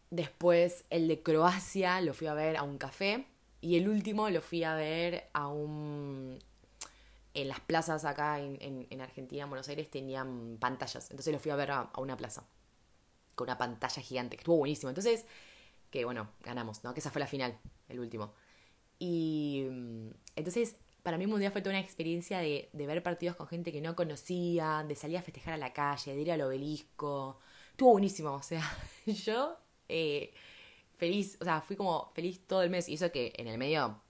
Después 0.09 0.85
el 0.89 1.07
de 1.07 1.21
Croacia 1.21 2.01
lo 2.01 2.13
fui 2.13 2.27
a 2.27 2.33
ver 2.33 2.57
a 2.57 2.63
un 2.63 2.77
café. 2.77 3.27
Y 3.61 3.77
el 3.77 3.87
último 3.87 4.29
lo 4.29 4.41
fui 4.41 4.63
a 4.63 4.75
ver 4.75 5.29
a 5.33 5.47
un... 5.47 6.39
En 7.35 7.47
las 7.47 7.59
plazas 7.59 8.05
acá 8.05 8.39
en, 8.39 8.87
en, 8.89 9.01
Argentina, 9.01 9.43
en 9.43 9.49
Buenos 9.49 9.69
Aires, 9.69 9.89
tenían 9.91 10.57
pantallas. 10.59 11.11
Entonces 11.11 11.31
lo 11.31 11.39
fui 11.39 11.51
a 11.51 11.55
ver 11.55 11.71
a, 11.71 11.81
a 11.93 12.01
una 12.01 12.17
plaza. 12.17 12.47
Con 13.35 13.45
una 13.45 13.57
pantalla 13.57 14.01
gigante, 14.01 14.35
que 14.35 14.41
estuvo 14.41 14.57
buenísimo. 14.57 14.89
Entonces 14.89 15.25
que 15.89 16.05
bueno, 16.05 16.29
ganamos, 16.41 16.83
¿no? 16.83 16.93
Que 16.93 16.99
esa 16.99 17.11
fue 17.11 17.19
la 17.19 17.27
final, 17.27 17.57
el 17.87 17.99
último. 17.99 18.33
Y 18.99 19.65
mm, 19.69 20.09
entonces, 20.35 20.75
para 21.03 21.17
mí 21.17 21.25
un 21.25 21.39
día 21.39 21.51
fue 21.51 21.61
toda 21.61 21.75
una 21.75 21.79
experiencia 21.79 22.39
de, 22.39 22.69
de, 22.73 22.87
ver 22.87 23.01
partidos 23.01 23.35
con 23.35 23.47
gente 23.47 23.71
que 23.71 23.81
no 23.81 23.95
conocía, 23.95 24.83
de 24.87 24.95
salir 24.95 25.17
a 25.17 25.21
festejar 25.21 25.53
a 25.53 25.57
la 25.57 25.73
calle, 25.73 26.15
de 26.15 26.21
ir 26.21 26.31
al 26.31 26.41
obelisco. 26.41 27.39
Estuvo 27.71 27.91
buenísimo, 27.91 28.33
o 28.33 28.43
sea, 28.43 28.61
yo 29.05 29.57
eh, 29.87 30.33
feliz, 30.97 31.37
o 31.41 31.45
sea, 31.45 31.61
fui 31.61 31.75
como 31.75 32.11
feliz 32.13 32.45
todo 32.45 32.61
el 32.63 32.69
mes. 32.69 32.89
Y 32.89 32.95
eso 32.95 33.11
que 33.11 33.33
en 33.37 33.47
el 33.47 33.57
medio, 33.57 34.01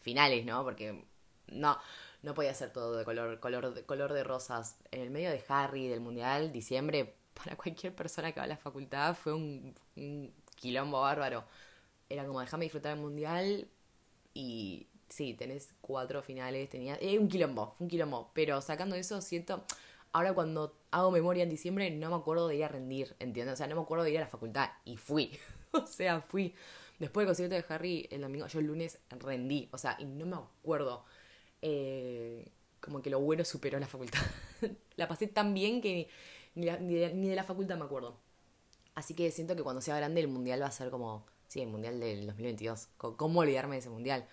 finales, 0.00 0.44
¿no? 0.46 0.62
Porque 0.64 1.04
no, 1.48 1.78
no 2.22 2.34
podía 2.34 2.54
ser 2.54 2.72
todo 2.72 2.96
de 2.96 3.04
color, 3.04 3.40
color, 3.40 3.74
de, 3.74 3.84
color 3.84 4.12
de 4.12 4.24
rosas. 4.24 4.78
En 4.90 5.00
el 5.00 5.10
medio 5.10 5.30
de 5.30 5.44
Harry, 5.48 5.88
del 5.88 6.00
Mundial, 6.00 6.52
diciembre, 6.52 7.16
para 7.34 7.56
cualquier 7.56 7.94
persona 7.94 8.32
que 8.32 8.40
va 8.40 8.44
a 8.44 8.48
la 8.48 8.56
facultad 8.56 9.14
fue 9.14 9.34
un 9.34 9.74
quilombo 10.56 11.00
bárbaro. 11.00 11.44
Era 12.08 12.24
como, 12.26 12.40
déjame 12.40 12.64
disfrutar 12.64 12.94
el 12.96 13.00
mundial 13.02 13.68
y 14.34 14.88
sí, 15.08 15.34
tenés 15.34 15.74
cuatro 15.80 16.22
finales, 16.22 16.68
tenía... 16.68 16.96
Eh, 17.00 17.18
un 17.18 17.28
quilombo, 17.28 17.76
un 17.78 17.88
quilombo. 17.88 18.30
Pero 18.34 18.60
sacando 18.60 18.96
eso, 18.96 19.20
siento... 19.20 19.64
Ahora 20.12 20.32
cuando 20.32 20.74
hago 20.92 21.10
memoria 21.10 21.42
en 21.42 21.50
diciembre 21.50 21.90
no 21.90 22.08
me 22.10 22.16
acuerdo 22.16 22.48
de 22.48 22.56
ir 22.56 22.64
a 22.64 22.68
rendir, 22.68 23.14
¿entiendes? 23.18 23.54
O 23.54 23.56
sea, 23.56 23.66
no 23.66 23.76
me 23.76 23.82
acuerdo 23.82 24.04
de 24.04 24.12
ir 24.12 24.18
a 24.18 24.22
la 24.22 24.28
facultad 24.28 24.70
y 24.84 24.96
fui. 24.96 25.38
o 25.72 25.86
sea, 25.86 26.22
fui. 26.22 26.54
Después 26.98 27.24
del 27.24 27.28
concierto 27.28 27.54
de 27.54 27.74
Harry, 27.74 28.08
el 28.10 28.22
domingo, 28.22 28.46
yo 28.46 28.60
el 28.60 28.66
lunes 28.66 28.98
rendí. 29.10 29.68
O 29.72 29.78
sea, 29.78 29.96
y 29.98 30.06
no 30.06 30.24
me 30.26 30.36
acuerdo. 30.36 31.04
Eh, 31.60 32.50
como 32.80 33.02
que 33.02 33.10
lo 33.10 33.20
bueno 33.20 33.44
superó 33.44 33.78
la 33.78 33.86
facultad. 33.86 34.20
la 34.96 35.08
pasé 35.08 35.26
tan 35.26 35.52
bien 35.52 35.80
que 35.82 36.08
ni, 36.54 36.66
ni 36.70 37.28
de 37.28 37.36
la 37.36 37.44
facultad 37.44 37.76
me 37.76 37.84
acuerdo. 37.84 38.18
Así 38.96 39.14
que 39.14 39.30
siento 39.30 39.54
que 39.54 39.62
cuando 39.62 39.82
sea 39.82 39.96
grande 39.98 40.22
el 40.22 40.28
mundial 40.28 40.62
va 40.62 40.66
a 40.66 40.72
ser 40.72 40.90
como, 40.90 41.26
sí, 41.48 41.60
el 41.60 41.68
mundial 41.68 42.00
del 42.00 42.26
2022. 42.26 42.88
¿Cómo 42.96 43.40
olvidarme 43.40 43.76
de 43.76 43.80
ese 43.80 43.90
mundial? 43.90 44.26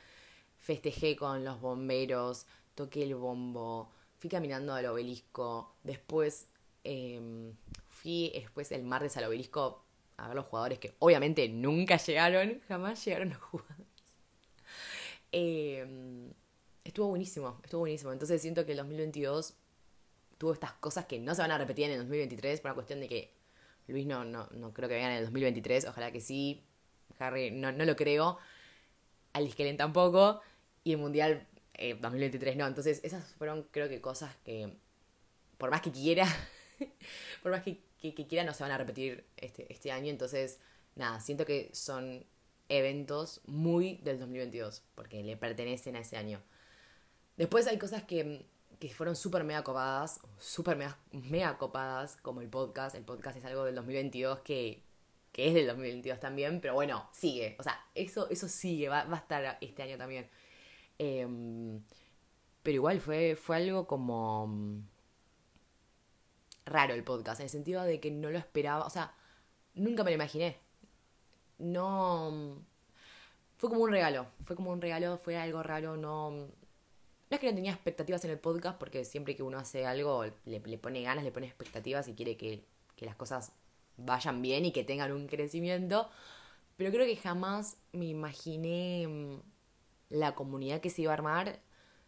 Festejé 0.57 1.17
con 1.17 1.43
los 1.43 1.59
bomberos, 1.59 2.45
toqué 2.73 3.03
el 3.03 3.13
bombo, 3.15 3.91
fui 4.19 4.29
caminando 4.29 4.73
al 4.73 4.85
obelisco, 4.85 5.75
después 5.83 6.47
em, 6.85 7.53
fui 7.89 8.31
después 8.33 8.71
el 8.71 8.83
martes 8.83 9.17
al 9.17 9.25
obelisco 9.25 9.83
a 10.15 10.27
ver 10.27 10.35
los 10.37 10.45
jugadores 10.45 10.79
que 10.79 10.95
obviamente 10.99 11.49
nunca 11.49 11.97
llegaron, 11.97 12.61
jamás 12.69 13.03
llegaron 13.03 13.31
los 13.31 13.39
jugadores. 13.39 13.87
Em, 15.33 16.31
estuvo 16.85 17.07
buenísimo, 17.09 17.59
estuvo 17.63 17.81
buenísimo. 17.81 18.13
Entonces 18.13 18.41
siento 18.41 18.65
que 18.65 18.71
el 18.71 18.77
2022 18.77 19.55
tuvo 20.37 20.53
estas 20.53 20.71
cosas 20.73 21.05
que 21.05 21.19
no 21.19 21.35
se 21.35 21.41
van 21.41 21.51
a 21.51 21.57
repetir 21.57 21.85
en 21.85 21.91
el 21.91 21.97
2023 21.97 22.61
por 22.61 22.71
una 22.71 22.75
cuestión 22.75 23.01
de 23.01 23.09
que 23.09 23.42
Luis 23.87 24.05
no, 24.05 24.23
no, 24.23 24.47
no 24.51 24.73
creo 24.73 24.87
que 24.87 24.95
vengan 24.95 25.11
en 25.11 25.17
el 25.17 25.23
2023, 25.25 25.85
ojalá 25.87 26.11
que 26.11 26.21
sí. 26.21 26.63
Harry 27.19 27.51
no, 27.51 27.71
no 27.71 27.85
lo 27.85 27.95
creo. 27.95 28.37
Alice 29.33 29.55
Kellen 29.55 29.77
tampoco. 29.77 30.41
Y 30.83 30.93
el 30.93 30.97
Mundial 30.97 31.47
2023 31.77 32.53
eh, 32.53 32.57
no. 32.57 32.67
Entonces 32.67 33.01
esas 33.03 33.33
fueron 33.35 33.63
creo 33.71 33.89
que 33.89 34.01
cosas 34.01 34.35
que 34.43 34.73
por 35.57 35.71
más 35.71 35.81
que 35.81 35.91
quiera, 35.91 36.27
por 37.43 37.51
más 37.51 37.63
que, 37.63 37.79
que, 37.99 38.27
quiera 38.27 38.43
no 38.43 38.53
se 38.53 38.63
van 38.63 38.71
a 38.71 38.77
repetir 38.77 39.25
este, 39.37 39.71
este 39.71 39.91
año. 39.91 40.09
Entonces 40.09 40.59
nada, 40.95 41.19
siento 41.19 41.45
que 41.45 41.69
son 41.73 42.25
eventos 42.69 43.41
muy 43.45 43.97
del 43.97 44.19
2022 44.19 44.83
porque 44.95 45.23
le 45.23 45.37
pertenecen 45.37 45.95
a 45.95 45.99
ese 45.99 46.17
año. 46.17 46.41
Después 47.37 47.67
hay 47.67 47.77
cosas 47.77 48.03
que 48.03 48.45
que 48.79 48.89
fueron 48.93 49.15
súper 49.15 49.43
mega 49.43 49.63
copadas, 49.63 50.19
súper 50.37 50.77
mega, 51.11 51.57
copadas, 51.57 52.17
como 52.17 52.41
el 52.41 52.49
podcast. 52.49 52.95
El 52.95 53.03
podcast 53.03 53.37
es 53.37 53.45
algo 53.45 53.63
del 53.65 53.75
2022 53.75 54.39
que, 54.39 54.83
que 55.31 55.47
es 55.47 55.53
del 55.53 55.67
2022 55.67 56.19
también, 56.19 56.61
pero 56.61 56.73
bueno, 56.73 57.09
sigue. 57.11 57.55
O 57.59 57.63
sea, 57.63 57.79
eso, 57.95 58.29
eso 58.29 58.47
sigue, 58.47 58.89
va, 58.89 59.03
va 59.05 59.17
a 59.17 59.19
estar 59.19 59.57
este 59.61 59.83
año 59.83 59.97
también. 59.97 60.29
Em, 60.99 61.81
pero 62.63 62.75
igual 62.75 63.01
fue, 63.01 63.35
fue 63.35 63.57
algo 63.57 63.87
como 63.87 64.47
mm, 64.47 64.81
raro 66.65 66.93
el 66.93 67.03
podcast, 67.03 67.39
en 67.39 67.45
el 67.45 67.49
sentido 67.49 67.83
de 67.83 67.99
que 67.99 68.11
no 68.11 68.29
lo 68.31 68.37
esperaba, 68.37 68.85
o 68.85 68.89
sea, 68.89 69.13
nunca 69.75 70.03
me 70.03 70.11
lo 70.11 70.15
imaginé. 70.15 70.57
No... 71.59 72.31
Mm, 72.31 72.65
fue 73.57 73.69
como 73.69 73.83
un 73.83 73.91
regalo, 73.91 74.27
fue 74.43 74.57
como 74.57 74.71
un 74.71 74.81
regalo, 74.81 75.17
fue 75.17 75.37
algo 75.37 75.63
raro, 75.63 75.95
no 75.95 76.49
no 77.33 77.35
es 77.35 77.41
que 77.41 77.49
no 77.49 77.55
tenía 77.55 77.71
expectativas 77.71 78.23
en 78.25 78.31
el 78.31 78.37
podcast, 78.37 78.77
porque 78.77 79.03
siempre 79.05 79.35
que 79.35 79.41
uno 79.41 79.57
hace 79.57 79.87
algo 79.87 80.23
le, 80.45 80.77
pone 80.77 81.01
ganas, 81.01 81.23
le 81.23 81.31
pone 81.31 81.47
expectativas 81.47 82.07
y 82.07 82.13
quiere 82.13 82.37
que, 82.37 82.63
las 82.99 83.15
cosas 83.15 83.51
vayan 83.97 84.41
bien 84.41 84.65
y 84.65 84.71
que 84.71 84.83
tengan 84.83 85.11
un 85.11 85.27
crecimiento. 85.27 86.09
Pero 86.77 86.91
creo 86.91 87.07
que 87.07 87.17
jamás 87.17 87.77
me 87.91 88.05
imaginé 88.05 89.07
mm, 89.07 89.41
la 90.09 90.35
comunidad 90.35 90.79
que 90.79 90.91
se 90.91 91.01
iba 91.01 91.11
a 91.11 91.15
armar, 91.15 91.59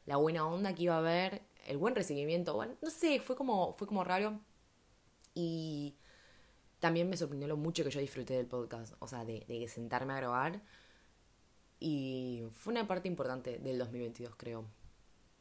la 0.06 0.18
buena 0.18 0.48
onda 0.48 0.76
que 0.76 0.84
iba 0.84 0.96
a 0.96 1.00
haber, 1.00 1.42
el 1.66 1.78
buen 1.78 1.96
recibimiento. 1.96 2.54
Bueno, 2.54 2.76
no 2.84 2.92
sé, 2.92 3.20
fue 3.20 3.36
como, 3.36 3.74
fue 3.74 3.88
como 3.88 4.04
raro. 4.04 4.40
Y 5.34 5.96
también 6.80 7.10
me 7.10 7.18
sorprendió 7.18 7.48
lo 7.48 7.58
mucho 7.58 7.84
que 7.84 7.90
yo 7.90 8.00
disfruté 8.00 8.36
del 8.36 8.46
podcast, 8.46 8.94
o 9.00 9.08
sea, 9.08 9.26
de, 9.26 9.44
de 9.48 9.68
sentarme 9.68 10.14
a 10.14 10.18
grabar. 10.18 10.62
Y 11.80 12.44
fue 12.52 12.72
una 12.74 12.88
parte 12.88 13.08
importante 13.08 13.58
del 13.58 13.80
2022, 13.80 14.36
creo 14.36 14.66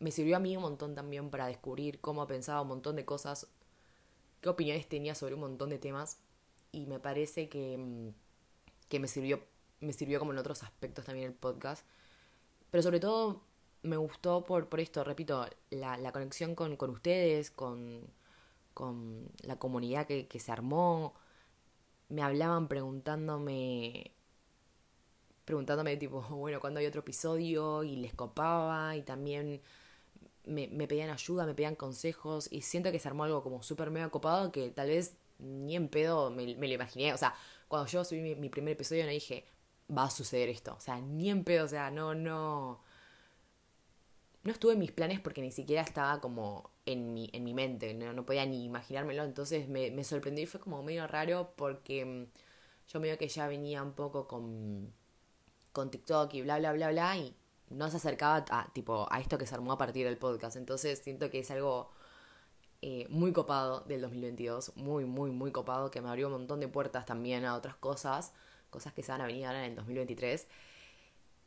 me 0.05 0.11
sirvió 0.11 0.37
a 0.37 0.39
mí 0.39 0.55
un 0.55 0.63
montón 0.63 0.95
también 0.95 1.31
para 1.31 1.47
descubrir 1.47 1.99
cómo 2.01 2.27
pensaba 2.27 2.61
un 2.61 2.69
montón 2.69 2.95
de 2.95 3.07
cosas, 3.07 3.49
qué 4.43 4.51
opiniones 4.51 4.87
tenía 4.87 5.15
sobre 5.15 5.33
un 5.33 5.41
montón 5.41 5.71
de 5.71 5.79
temas 5.79 6.19
y 6.73 6.85
me 6.85 7.01
parece 7.01 7.49
que, 7.49 7.79
mm, 7.79 8.11
que 8.91 9.01
me 9.01 9.09
sirvió 9.09 9.43
me 9.81 9.95
sirvió 9.95 10.19
como 10.19 10.33
en 10.33 10.39
otros 10.39 10.63
aspectos 10.63 11.07
también 11.07 11.29
el 11.29 11.35
podcast. 11.35 11.87
Pero 12.71 12.83
sobre 12.83 13.01
todo 13.01 13.43
me 13.83 13.97
gustó 13.97 14.45
por, 14.45 14.69
por 14.69 14.81
esto, 14.81 15.05
repito, 15.05 15.47
la, 15.71 15.97
la 15.97 16.13
conexión 16.13 16.55
con, 16.55 16.77
con 16.77 16.91
ustedes, 16.91 17.51
con, 17.51 18.03
con 18.75 19.31
la 19.43 19.59
comunidad 19.59 20.07
que, 20.07 20.29
que 20.29 20.41
se 20.41 20.53
armó. 20.53 21.15
Me 22.11 22.23
hablaban 22.23 22.69
preguntándome 22.69 24.13
preguntándome 25.47 25.97
tipo, 25.97 26.21
bueno, 26.31 26.61
¿cuándo 26.61 26.81
hay 26.81 26.87
otro 26.87 27.01
episodio? 27.01 27.85
Y 27.85 27.97
les 27.97 28.15
copaba 28.15 28.97
y 28.97 29.03
también 29.03 29.63
me, 30.47 30.69
me, 30.69 30.87
pedían 30.87 31.11
ayuda, 31.11 31.47
me 31.47 31.55
pedían 31.55 31.77
consejos 31.77 32.49
y 32.51 32.63
siento 32.63 32.93
que 32.93 32.99
se 32.99 33.09
armó 33.09 33.25
algo 33.25 33.43
como 33.43 33.63
súper 33.63 33.91
mega 33.91 34.11
copado 34.11 34.53
que 34.53 34.71
tal 34.71 34.89
vez 34.89 35.17
ni 35.39 35.77
en 35.77 35.89
pedo 35.89 36.31
me, 36.31 36.57
me, 36.57 36.69
lo 36.69 36.75
imaginé. 36.75 37.13
O 37.13 37.19
sea, 37.19 37.35
cuando 37.69 37.89
yo 37.89 38.05
subí 38.05 38.35
mi, 38.35 38.49
primer 38.49 38.73
episodio 38.73 39.05
no 39.05 39.11
dije, 39.11 39.45
va 39.95 40.05
a 40.05 40.11
suceder 40.11 40.49
esto. 40.49 40.75
O 40.75 40.81
sea, 40.81 41.01
ni 41.01 41.31
en 41.31 41.45
pedo, 41.45 41.65
o 41.65 41.69
sea, 41.69 41.91
no, 41.91 42.15
no... 42.15 42.83
No 44.43 44.53
estuve 44.53 44.75
en 44.75 44.79
mis 44.79 44.93
planes 44.93 45.21
porque 45.21 45.41
ni 45.41 45.51
siquiera 45.51 45.81
estaba 45.83 46.21
como 46.21 46.71
en 46.85 47.15
mi, 47.15 47.31
en 47.33 47.45
mi 47.45 47.55
mente, 47.55 47.95
no, 47.95 48.13
no 48.13 48.27
podía 48.27 48.45
ni 48.45 48.65
imaginármelo, 48.65 49.25
entonces 49.25 49.69
me, 49.69 49.91
me 49.91 50.05
sorprendió 50.05 50.45
y 50.45 50.47
fue 50.47 50.61
como 50.61 50.83
medio 50.83 51.07
raro 51.07 51.55
porque 51.57 52.05
mm, 52.05 52.27
yo 52.89 53.01
medio 53.01 53.17
que 53.17 53.29
ya 53.29 53.49
venía 53.49 53.83
un 53.83 53.95
poco 53.95 54.29
con, 54.29 54.93
con 55.73 55.91
TikTok 55.91 56.35
y 56.35 56.43
bla, 56.43 56.59
bla, 56.59 56.75
bla, 56.75 56.91
bla, 56.91 57.17
y 57.17 57.35
no 57.75 57.91
se 57.91 57.99
acercaba 57.99 58.45
a, 58.51 58.73
tipo, 58.73 59.07
a 59.11 59.21
esto 59.21 59.39
que 59.39 59.47
se 59.47 59.55
armó 59.55 59.73
a 59.73 59.79
partir 59.79 60.07
del 60.07 60.19
podcast. 60.19 60.57
Entonces 60.57 60.99
siento 61.01 61.31
que 61.31 61.41
es 61.41 61.51
algo 61.51 61.91
eh, 62.83 63.07
muy 63.09 63.33
copado 63.33 63.81
del 63.81 64.03
2022, 64.03 64.77
muy, 64.77 65.05
muy, 65.05 65.31
muy 65.31 65.53
copado, 65.53 65.91
que 65.91 66.01
me 66.01 66.09
abrió 66.09 66.27
un 66.27 66.35
montón 66.35 66.61
de 66.61 66.69
puertas 66.69 67.07
también 67.07 67.45
a 67.45 67.55
otras 67.55 67.77
cosas, 67.77 68.33
cosas 68.71 68.93
que 68.93 69.03
se 69.03 69.13
van 69.13 69.23
a 69.23 69.27
venir 69.27 69.47
ahora 69.47 69.65
en 69.65 69.71
el 69.71 69.77
2023, 69.77 70.47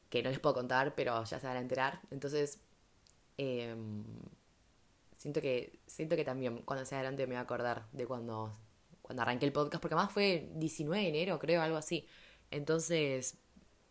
que 0.09 0.23
no 0.23 0.29
les 0.29 0.39
puedo 0.39 0.55
contar, 0.55 0.95
pero 0.95 1.23
ya 1.23 1.39
se 1.39 1.47
van 1.47 1.57
a 1.57 1.59
enterar. 1.59 2.01
Entonces, 2.11 2.59
em, 3.37 4.03
siento, 5.15 5.41
que, 5.41 5.79
siento 5.85 6.15
que 6.15 6.25
también 6.25 6.63
cuando 6.63 6.85
sea 6.85 6.99
adelante 6.99 7.27
me 7.27 7.35
voy 7.35 7.37
a 7.37 7.41
acordar 7.41 7.87
de 7.91 8.07
cuando, 8.07 8.57
cuando 9.01 9.21
arranqué 9.21 9.45
el 9.45 9.53
podcast, 9.53 9.81
porque 9.81 9.95
además 9.95 10.13
fue 10.13 10.49
19 10.55 11.03
de 11.03 11.09
enero, 11.09 11.39
creo, 11.39 11.61
algo 11.61 11.77
así. 11.77 12.07
Entonces, 12.51 13.37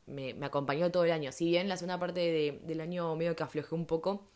me, 0.07 0.35
acompañó 0.43 0.91
todo 0.91 1.05
el 1.05 1.13
año. 1.13 1.33
Si 1.33 1.47
bien 1.47 1.69
la 1.69 1.77
segunda 1.77 1.99
parte 1.99 2.21
de, 2.21 2.61
del 2.65 2.81
año 2.81 3.15
medio 3.17 3.37
que 3.37 3.43
aflojé 3.43 3.75
un 3.75 3.87
poco, 3.87 4.29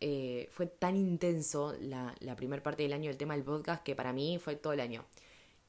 eh, 0.00 0.48
fue 0.52 0.66
tan 0.66 0.96
intenso 0.96 1.74
la, 1.80 2.14
la 2.20 2.36
primera 2.36 2.62
parte 2.62 2.82
del 2.82 2.92
año 2.92 3.10
el 3.10 3.16
tema 3.16 3.34
del 3.34 3.44
podcast 3.44 3.82
que 3.82 3.94
para 3.94 4.12
mí 4.12 4.38
fue 4.38 4.56
todo 4.56 4.72
el 4.72 4.80
año. 4.80 5.04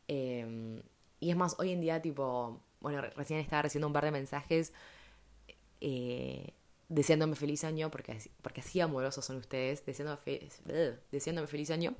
Em, 0.07 0.81
y 1.19 1.29
es 1.31 1.35
más, 1.35 1.55
hoy 1.59 1.71
en 1.71 1.81
día, 1.81 2.01
tipo, 2.01 2.61
bueno, 2.79 3.01
recién 3.01 3.39
estaba 3.39 3.63
recibiendo 3.63 3.87
un 3.87 3.93
par 3.93 4.05
de 4.05 4.11
mensajes 4.11 4.73
eh, 5.81 6.53
deseándome 6.89 7.35
feliz 7.35 7.63
año, 7.63 7.91
porque, 7.91 8.17
porque 8.41 8.61
así 8.61 8.79
amorosos 8.79 9.25
son 9.25 9.37
ustedes, 9.37 9.85
deseándome, 9.85 10.49
deseándome 11.11 11.47
feliz 11.47 11.71
año. 11.71 11.95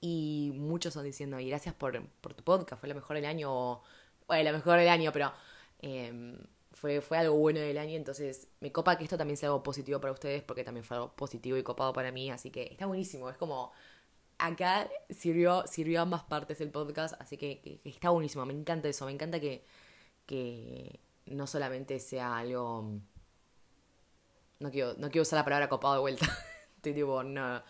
Y 0.00 0.52
muchos 0.54 0.94
son 0.94 1.04
diciendo, 1.04 1.38
gracias 1.40 1.74
por, 1.74 2.00
por 2.20 2.34
tu 2.34 2.44
podcast, 2.44 2.80
fue 2.80 2.88
la 2.88 2.94
mejor 2.94 3.16
del 3.16 3.24
año, 3.24 3.80
bueno, 4.28 4.44
la 4.44 4.52
mejor 4.52 4.78
del 4.78 4.88
año, 4.88 5.12
pero 5.12 5.32
Em, 5.80 6.38
fue, 6.72 7.00
fue 7.00 7.18
algo 7.18 7.36
bueno 7.36 7.60
del 7.60 7.78
año, 7.78 7.96
entonces 7.96 8.48
me 8.60 8.72
copa 8.72 8.96
que 8.98 9.04
esto 9.04 9.18
también 9.18 9.36
sea 9.36 9.48
algo 9.48 9.62
positivo 9.62 10.00
para 10.00 10.12
ustedes 10.12 10.42
porque 10.42 10.64
también 10.64 10.84
fue 10.84 10.96
algo 10.96 11.14
positivo 11.14 11.56
y 11.56 11.62
copado 11.62 11.92
para 11.92 12.12
mí, 12.12 12.30
así 12.30 12.50
que 12.50 12.68
está 12.70 12.86
buenísimo, 12.86 13.30
es 13.30 13.36
como 13.36 13.72
acá 14.38 14.88
sirvió, 15.10 15.66
sirvió 15.66 16.02
ambas 16.02 16.22
partes 16.24 16.58
del 16.58 16.70
podcast, 16.70 17.20
así 17.20 17.36
que, 17.36 17.80
está 17.84 18.10
buenísimo, 18.10 18.46
me 18.46 18.54
encanta 18.54 18.88
eso, 18.88 19.06
me 19.06 19.12
encanta 19.12 19.40
que, 19.40 19.64
que 20.26 21.00
no 21.26 21.46
solamente 21.46 21.98
sea 22.00 22.38
algo... 22.38 23.00
No 24.60 24.70
quiero, 24.72 24.94
no 24.94 25.08
quiero 25.10 25.22
usar 25.22 25.38
la 25.38 25.44
palabra 25.44 25.68
copado 25.68 25.94
de 25.94 26.00
vuelta, 26.00 26.26
estoy 26.76 26.94
tipo, 26.94 27.22
no, 27.22 27.62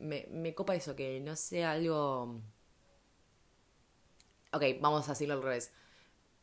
me, 0.00 0.26
me 0.30 0.54
copa 0.54 0.74
eso, 0.74 0.94
que 0.96 1.20
no 1.20 1.36
sea 1.36 1.72
algo... 1.72 2.40
Ok, 4.52 4.62
vamos 4.80 5.06
a 5.08 5.12
decirlo 5.12 5.34
al 5.34 5.42
revés 5.42 5.72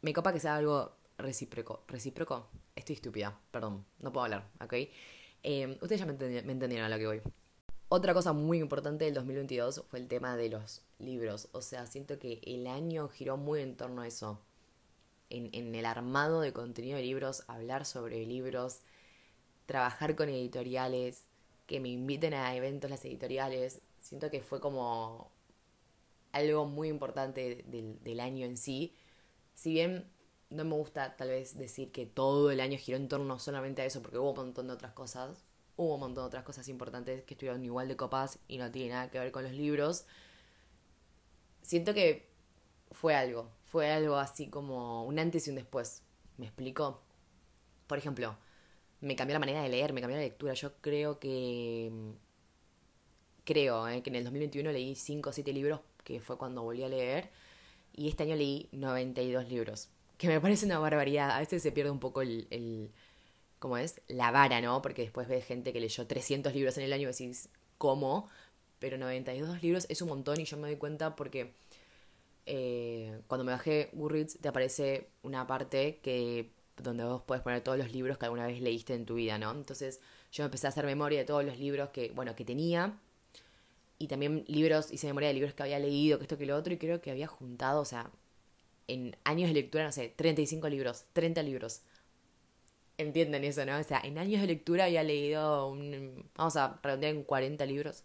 me 0.04 0.14
copa 0.14 0.34
que 0.34 0.40
sea 0.40 0.58
algo 0.58 0.92
recíproco. 1.18 1.84
¿Recíproco? 1.88 2.50
Estoy 2.76 2.96
estúpida, 2.96 3.40
perdón, 3.52 3.86
no 4.00 4.12
puedo 4.12 4.26
hablar, 4.26 4.46
¿ok? 4.62 4.74
Eh, 5.44 5.78
ustedes 5.82 6.00
ya 6.00 6.06
me, 6.06 6.12
entendieron 6.12 6.86
a 6.86 6.90
lo 6.90 6.98
que 6.98 7.08
voy. 7.08 7.22
Otra 7.88 8.14
cosa 8.14 8.34
muy 8.34 8.60
importante 8.60 9.06
del 9.06 9.14
2022 9.14 9.86
fue 9.90 10.00
el 10.00 10.08
tema 10.08 10.36
de 10.36 10.50
los 10.50 10.82
libros. 11.00 11.48
O 11.54 11.62
sea, 11.62 11.86
siento 11.86 12.20
que 12.20 12.42
el 12.44 12.68
año 12.68 13.08
giró 13.08 13.38
muy 13.38 13.62
en 13.62 13.78
torno 13.78 14.02
a 14.02 14.08
eso. 14.08 14.42
En, 15.30 15.74
el 15.74 15.86
armado 15.86 16.42
de 16.42 16.54
contenido 16.54 16.98
de 16.98 17.04
libros, 17.04 17.44
hablar 17.48 17.86
sobre 17.86 18.26
libros, 18.26 18.82
trabajar 19.66 20.16
con 20.16 20.30
editoriales, 20.30 21.24
que 21.66 21.80
me 21.80 21.90
inviten 21.90 22.34
a 22.34 22.56
eventos 22.56 22.90
las 22.90 23.06
editoriales. 23.06 23.82
Siento 24.00 24.30
que 24.30 24.42
fue 24.42 24.60
como 24.60 25.32
algo 26.34 26.66
muy 26.66 26.90
importante 26.90 27.64
del 27.68 28.20
año 28.20 28.46
en 28.46 28.58
sí 28.58 28.94
si 29.56 29.72
bien 29.74 30.10
no 30.50 30.64
me 30.66 30.76
gusta 30.76 31.16
tal 31.16 31.30
vez 31.30 31.58
decir 31.58 31.92
que 31.92 32.06
todo 32.06 32.52
el 32.52 32.60
año 32.60 32.78
giró 32.78 32.98
en 32.98 33.08
torno 33.08 33.40
solamente 33.40 33.82
a 33.82 33.86
eso, 33.86 34.02
porque 34.02 34.18
hubo 34.18 34.32
un 34.32 34.38
montón 34.38 34.68
de 34.68 34.74
otras 34.74 34.94
cosas, 34.94 35.44
hubo 35.76 35.96
un 35.96 36.00
montón 36.02 36.24
de 36.24 36.28
otras 36.28 36.44
cosas 36.44 36.68
importantes 36.68 37.24
que 37.24 37.34
estuvieron 37.34 37.66
igual 37.66 37.88
de 37.88 37.96
copas 37.96 38.40
y 38.48 38.58
no 38.58 38.72
tiene 38.72 38.92
nada 38.94 39.10
que 39.10 39.20
ver 39.20 39.32
con 39.32 39.44
los 39.44 39.54
libros, 39.54 40.06
siento 41.62 41.94
que 41.94 42.30
fue 42.92 43.16
algo, 43.16 43.50
fue 43.66 43.92
algo 43.92 44.18
así 44.18 44.48
como 44.50 45.04
un 45.06 45.20
antes 45.20 45.48
y 45.48 45.50
un 45.50 45.56
después. 45.56 46.04
¿Me 46.38 46.46
explico? 46.46 47.02
Por 47.88 47.98
ejemplo, 47.98 48.38
me 49.02 49.16
cambió 49.16 49.34
la 49.34 49.40
manera 49.40 49.62
de 49.64 49.70
leer, 49.70 49.94
me 49.94 50.02
cambió 50.02 50.18
la 50.18 50.24
lectura. 50.24 50.54
Yo 50.54 50.74
creo 50.82 51.20
que. 51.20 51.92
Creo 53.44 53.88
eh, 53.90 54.02
que 54.02 54.10
en 54.10 54.16
el 54.16 54.24
2021 54.24 54.72
leí 54.72 54.96
5 54.96 55.30
o 55.30 55.34
7 55.34 55.52
libros, 55.54 55.82
que 56.04 56.22
fue 56.22 56.38
cuando 56.38 56.64
volví 56.64 56.84
a 56.84 56.88
leer 56.88 57.30
y 57.94 58.10
este 58.10 58.24
año 58.24 58.36
leí 58.36 58.70
92 58.72 59.48
libros, 59.50 59.90
que 60.18 60.28
me 60.28 60.42
parece 60.42 60.66
una 60.66 60.80
barbaridad. 60.80 61.32
A 61.32 61.40
veces 61.40 61.62
se 61.62 61.72
pierde 61.72 61.92
un 61.92 62.00
poco 62.00 62.22
el, 62.22 62.92
como 63.60 63.78
es, 63.78 64.02
la 64.08 64.32
vara, 64.32 64.62
¿no? 64.62 64.82
Porque 64.82 65.04
después 65.04 65.28
ves 65.28 65.46
gente 65.46 65.74
que 65.74 65.80
leyó 65.80 66.08
300 66.08 66.54
libros 66.54 66.78
en 66.78 66.84
el 66.84 66.94
año 66.94 67.04
y 67.04 67.12
decís, 67.12 67.50
¿cómo? 67.78 68.30
Pero 68.80 68.98
92 68.98 69.62
libros 69.62 69.86
es 69.90 70.02
un 70.02 70.10
montón 70.10 70.42
y 70.42 70.46
yo 70.46 70.58
me 70.58 70.68
doy 70.68 70.78
cuenta 70.78 71.16
porque 71.16 71.54
eh, 72.46 73.22
cuando 73.28 73.46
me 73.46 73.52
bajé 73.54 73.90
Goodreads 73.94 74.40
te 74.40 74.50
aparece 74.50 75.10
una 75.22 75.48
parte 75.48 76.00
que 76.04 76.52
donde 76.78 77.04
vos 77.04 77.22
puedes 77.26 77.44
poner 77.44 77.62
todos 77.62 77.78
los 77.78 77.94
libros 77.94 78.18
que 78.18 78.26
alguna 78.26 78.48
vez 78.48 78.60
leíste 78.60 78.96
en 78.96 79.06
tu 79.06 79.16
vida, 79.16 79.38
¿no? 79.38 79.52
Entonces 79.52 80.02
yo 80.32 80.44
empecé 80.44 80.68
a 80.68 80.70
hacer 80.70 80.86
memoria 80.86 81.20
de 81.20 81.26
todos 81.26 81.46
los 81.46 81.60
libros 81.60 81.90
que, 81.90 82.12
bueno, 82.16 82.36
que 82.36 82.44
tenía 82.44 82.98
y 84.04 84.08
también 84.08 84.44
libros, 84.48 84.92
hice 84.92 85.08
memoria 85.08 85.30
de 85.30 85.36
libros 85.36 85.54
que 85.54 85.64
había 85.64 85.80
leído, 85.80 86.18
que 86.18 86.26
esto, 86.26 86.38
que 86.38 86.46
lo 86.46 86.58
otro, 86.58 86.74
y 86.74 86.78
creo 86.78 87.00
que 87.00 87.10
había 87.10 87.28
juntado, 87.28 87.80
o 87.80 87.86
sea, 87.86 88.12
en 88.88 89.16
años 89.24 89.48
de 89.48 89.54
lectura, 89.54 89.86
no 89.86 89.94
sé, 89.94 90.10
35 90.10 90.68
libros, 90.68 91.06
30 91.14 91.42
libros. 91.42 91.84
Entienden 92.98 93.46
eso, 93.46 93.66
¿no? 93.66 93.80
O 93.80 93.84
sea, 93.84 94.02
en 94.04 94.18
años 94.18 94.42
de 94.42 94.48
lectura 94.48 94.86
había 94.86 95.04
leído, 95.04 95.70
un, 95.70 96.30
vamos 96.36 96.58
a 96.58 96.82
redondear 96.84 97.16
en 97.16 97.24
40 97.24 97.66
libros. 97.66 98.04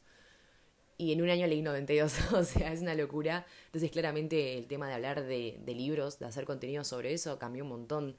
Y 0.98 1.12
en 1.12 1.20
un 1.20 1.30
año 1.30 1.48
leí 1.48 1.62
92, 1.62 2.32
o 2.32 2.44
sea, 2.44 2.72
es 2.72 2.80
una 2.80 2.94
locura. 2.94 3.44
Entonces, 3.66 3.90
claramente 3.90 4.56
el 4.56 4.68
tema 4.68 4.86
de 4.86 4.94
hablar 4.94 5.24
de, 5.24 5.60
libros, 5.66 6.20
de 6.20 6.26
hacer 6.26 6.44
contenido 6.44 6.84
sobre 6.84 7.12
eso, 7.12 7.40
cambió 7.40 7.64
un 7.64 7.70
montón 7.70 8.16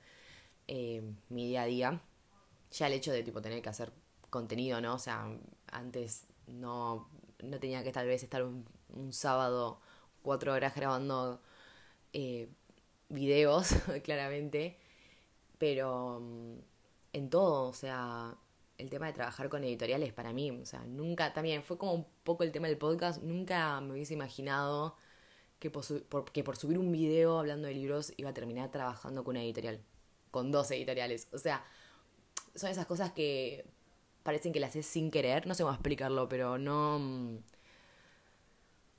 eh, 0.68 1.02
mi 1.30 1.48
día 1.48 1.62
a 1.62 1.66
día. 1.66 2.02
Ya 2.72 2.88
el 2.88 2.94
hecho 2.94 3.14
de, 3.14 3.24
tipo, 3.24 3.42
tener 3.42 3.62
que 3.62 3.70
hacer 3.70 3.94
contenido, 4.30 4.82
¿no? 4.82 4.96
O 4.96 5.00
sea, 5.00 5.30
antes 5.72 6.26
no, 6.48 7.08
no 7.44 7.60
tenía 7.60 7.84
que 7.84 7.92
tal 7.92 8.08
vez 8.08 8.24
estar 8.24 8.44
un, 8.44 8.66
sábado 9.12 9.82
cuatro 10.22 10.54
horas 10.54 10.76
grabando 10.76 11.42
eh, 12.14 12.50
videos, 13.10 13.70
claramente, 14.04 14.78
pero 15.58 16.20
mm, 16.22 16.60
en 17.14 17.30
todo, 17.30 17.70
o 17.70 17.74
sea, 17.74 18.36
el 18.78 18.90
tema 18.90 19.08
de 19.08 19.14
trabajar 19.14 19.50
con 19.50 19.64
editoriales 19.64 20.14
para 20.14 20.34
mí, 20.34 20.52
o 20.52 20.66
sea, 20.66 20.84
nunca, 20.86 21.34
también 21.34 21.64
fue 21.64 21.78
como 21.78 21.94
un 21.94 22.08
poco 22.24 22.44
el 22.44 22.52
tema 22.52 22.68
del 22.68 22.78
podcast, 22.78 23.22
nunca 23.24 23.82
me 23.82 23.94
hubiese 23.94 24.14
imaginado 24.14 24.96
que 25.60 25.70
por, 25.70 26.32
que 26.32 26.44
por 26.44 26.58
subir 26.58 26.78
un 26.78 26.92
video 26.92 27.40
hablando 27.40 27.68
de 27.68 27.74
libros 27.74 28.14
iba 28.18 28.30
a 28.30 28.34
terminar 28.34 28.72
trabajando 28.72 29.24
con 29.24 29.36
una 29.36 29.44
editorial, 29.44 29.82
con 30.32 30.52
dos 30.52 30.72
editoriales, 30.72 31.28
o 31.34 31.38
sea, 31.38 31.64
son 32.56 32.70
esas 32.70 32.86
cosas 32.86 33.12
que 33.12 33.66
parecen 34.24 34.54
que 34.54 34.60
las 34.60 34.72
haces 34.72 34.86
sin 34.86 35.12
querer, 35.12 35.48
no 35.48 35.56
sé 35.56 35.64
cómo 35.64 35.74
explicarlo, 35.74 36.30
pero 36.30 36.58
no... 36.58 37.00
Mm, 37.00 37.38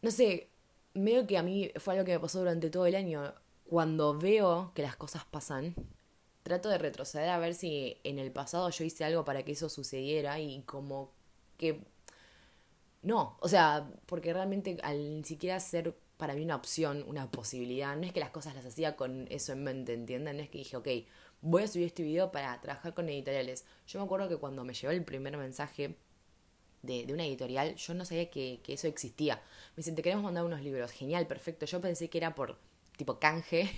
no 0.03 0.11
sé, 0.11 0.49
medio 0.95 1.27
que 1.27 1.39
a 1.39 1.43
mí 1.43 1.71
fue 1.77 1.95
algo 1.95 2.07
que 2.07 2.13
me 2.13 2.21
pasó 2.21 2.39
durante 2.39 2.71
todo 2.71 2.87
el 2.87 2.95
año. 2.95 3.35
Cuando 3.69 4.19
veo 4.19 4.73
que 4.75 4.83
las 4.83 4.97
cosas 4.97 5.25
pasan, 5.25 5.75
trato 6.43 6.69
de 6.69 6.79
retroceder 6.79 7.29
a 7.29 7.39
ver 7.39 7.55
si 7.55 7.99
en 8.05 8.19
el 8.19 8.33
pasado 8.33 8.71
yo 8.71 8.85
hice 8.85 9.05
algo 9.05 9.25
para 9.25 9.45
que 9.45 9.53
eso 9.53 9.69
sucediera 9.69 10.41
y 10.41 10.63
como 10.63 11.13
que... 11.57 11.81
No, 13.03 13.39
o 13.41 13.49
sea, 13.49 13.91
porque 14.07 14.33
realmente 14.33 14.77
al 14.83 15.17
ni 15.17 15.25
siquiera 15.25 15.59
ser 15.61 15.97
para 16.17 16.35
mí 16.35 16.43
una 16.43 16.57
opción, 16.57 17.03
una 17.09 17.31
posibilidad, 17.31 17.97
no 17.97 18.05
es 18.05 18.13
que 18.13 18.21
las 18.21 18.31
cosas 18.31 18.55
las 18.55 18.67
hacía 18.67 18.95
con 18.95 19.27
eso 19.31 19.53
en 19.53 19.65
mente, 19.65 19.95
¿entienden? 19.95 20.37
No 20.37 20.43
es 20.43 20.51
que 20.51 20.59
dije, 20.59 20.77
ok, 20.77 20.89
voy 21.41 21.63
a 21.63 21.69
subir 21.69 21.87
este 21.87 22.03
video 22.03 22.31
para 22.31 22.61
trabajar 22.61 22.93
con 22.95 23.09
editoriales. 23.09 23.65
Yo 23.87 23.99
me 23.99 24.05
acuerdo 24.05 24.29
que 24.29 24.37
cuando 24.37 24.65
me 24.65 24.75
llegó 24.75 24.93
el 24.93 25.03
primer 25.03 25.37
mensaje 25.39 25.97
de, 26.83 27.07
de 27.07 27.15
una 27.15 27.25
editorial, 27.25 27.75
yo 27.75 27.95
no 27.95 28.05
sabía 28.05 28.31
que, 28.31 28.61
que, 28.63 28.75
eso 28.75 28.87
existía. 28.87 29.37
Me 29.71 29.77
dicen, 29.77 29.95
te 29.95 30.03
queremos 30.03 30.25
mandar 30.25 30.45
unos 30.45 30.63
libros. 30.63 30.93
Genial, 30.93 31.27
perfecto. 31.27 31.65
Yo 31.67 31.81
pensé 31.81 32.11
que 32.11 32.19
era 32.19 32.35
por 32.35 32.59
tipo 32.97 33.19
canje 33.19 33.71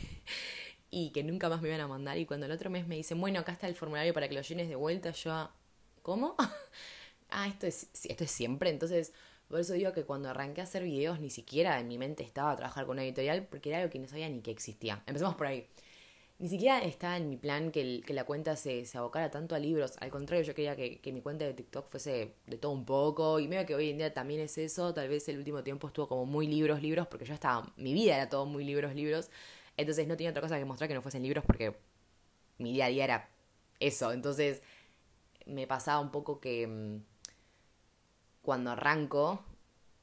y 0.91 1.11
que 1.11 1.23
nunca 1.23 1.49
más 1.49 1.63
me 1.63 1.69
iban 1.69 1.81
a 1.81 1.89
mandar. 1.89 2.19
Y 2.19 2.27
cuando 2.27 2.47
el 2.47 2.53
otro 2.53 2.71
mes 2.71 2.89
me 2.89 2.97
dicen, 2.97 3.21
bueno, 3.21 3.39
acá 3.41 3.53
está 3.53 3.69
el 3.69 3.77
formulario 3.77 4.13
para 4.15 4.29
que 4.29 4.35
lo 4.35 4.43
llenes 4.43 4.69
de 4.69 4.77
vuelta, 4.77 5.13
yo, 5.13 5.49
¿cómo? 6.03 6.37
ah, 7.33 7.49
esto 7.49 7.67
es, 7.67 7.89
esto 8.05 8.25
es 8.25 8.31
siempre. 8.31 8.71
Entonces, 8.71 9.13
por 9.49 9.61
eso 9.61 9.75
digo 9.75 9.93
que 9.93 10.05
cuando 10.05 10.31
arranqué 10.31 10.61
a 10.61 10.65
hacer 10.65 10.85
videos, 10.85 11.21
ni 11.21 11.31
siquiera 11.31 11.79
en 11.81 11.89
mi 11.89 11.99
mente 11.99 12.23
estaba 12.23 12.53
a 12.53 12.57
trabajar 12.57 12.87
con 12.87 12.95
una 12.95 13.05
editorial 13.05 13.47
porque 13.51 13.71
era 13.71 13.79
algo 13.81 13.91
que 13.91 13.99
no 13.99 14.09
sabía 14.09 14.29
ni 14.29 14.41
que 14.41 14.51
existía. 14.51 15.03
Empecemos 15.07 15.35
por 15.35 15.47
ahí. 15.47 15.67
Ni 16.39 16.49
siquiera 16.49 16.81
estaba 16.81 17.17
en 17.17 17.29
mi 17.29 17.37
plan 17.37 17.71
que, 17.71 18.03
la 18.09 18.25
cuenta 18.25 18.57
se, 18.57 18.85
abocara 18.95 19.31
tanto 19.31 19.55
a 19.55 19.59
libros. 19.59 19.95
Al 20.01 20.11
contrario, 20.11 20.45
yo 20.45 20.55
quería 20.55 20.75
que, 20.75 21.01
que, 21.01 21.13
mi 21.13 21.21
cuenta 21.21 21.45
de 21.45 21.55
TikTok 21.55 21.89
fuese 21.89 22.35
de 22.47 22.57
todo 22.59 22.73
un 22.73 22.85
poco. 22.85 23.39
Y 23.41 23.47
medio 23.49 23.65
que 23.67 23.75
hoy 23.75 23.91
en 23.91 23.99
día 23.99 24.13
también 24.13 24.41
es 24.41 24.59
eso. 24.59 24.93
Tal 24.95 25.09
vez 25.09 25.29
el 25.29 25.39
último 25.39 25.63
tiempo 25.63 25.87
estuvo 25.87 26.09
como 26.09 26.27
muy 26.27 26.47
libros, 26.49 26.83
libros, 26.83 27.07
porque 27.07 27.25
yo 27.25 27.35
estaba. 27.35 27.73
Mi 27.77 27.95
vida 27.95 28.17
era 28.17 28.29
todo 28.29 28.47
muy 28.47 28.65
libros, 28.65 28.95
libros. 28.95 29.31
Entonces 29.77 30.09
no 30.09 30.17
tenía 30.17 30.31
otra 30.31 30.43
cosa 30.43 30.59
que 30.59 30.65
mostrar 30.65 30.89
que 30.89 30.95
no 30.95 31.03
fuesen 31.03 31.23
libros 31.23 31.45
porque 31.45 31.77
mi 32.59 32.73
día 32.73 32.87
a 32.87 32.89
día 32.89 33.05
era 33.05 33.31
eso. 33.81 34.13
Entonces 34.13 34.63
me 35.47 35.67
pasaba 35.67 36.01
un 36.01 36.11
poco 36.11 36.41
que 36.41 36.67
mm, 36.67 37.12
cuando 38.43 38.71
arranco 38.71 39.45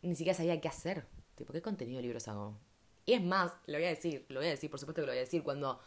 ni 0.02 0.16
siquiera 0.16 0.36
sabía 0.36 0.60
qué 0.60 0.68
hacer. 0.68 1.06
Tipo, 1.36 1.54
¿qué 1.54 1.62
contenido 1.62 1.98
de 1.98 2.04
libros 2.04 2.28
hago? 2.28 2.58
Y 3.06 3.14
es 3.14 3.24
más, 3.24 3.54
lo 3.68 3.78
voy 3.78 3.86
a 3.86 3.90
decir, 3.90 4.26
lo 4.30 4.40
voy 4.40 4.48
a 4.48 4.52
decir, 4.52 4.70
por 4.70 4.80
supuesto 4.80 5.02
que 5.02 5.08
lo 5.08 5.12
voy 5.12 5.18
a 5.18 5.22
decir, 5.22 5.44
cuando 5.44 5.80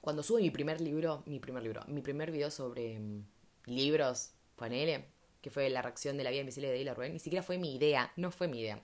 cuando 0.00 0.22
sube 0.22 0.40
mi 0.40 0.50
primer 0.50 0.80
libro, 0.80 1.22
mi 1.26 1.38
primer 1.40 1.62
libro, 1.62 1.82
mi 1.88 2.00
primer 2.00 2.30
video 2.30 2.50
sobre 2.50 2.98
um, 2.98 3.24
libros, 3.66 4.30
ponele, 4.56 5.06
que 5.42 5.50
fue 5.50 5.68
la 5.70 5.82
reacción 5.82 6.16
de 6.16 6.24
la 6.24 6.30
vida 6.30 6.40
invisible 6.40 6.70
de 6.70 6.78
Dale 6.78 6.94
Rubén, 6.94 7.12
ni 7.12 7.18
siquiera 7.18 7.42
fue 7.42 7.58
mi 7.58 7.74
idea, 7.74 8.12
no 8.16 8.30
fue 8.30 8.48
mi 8.48 8.60
idea. 8.60 8.82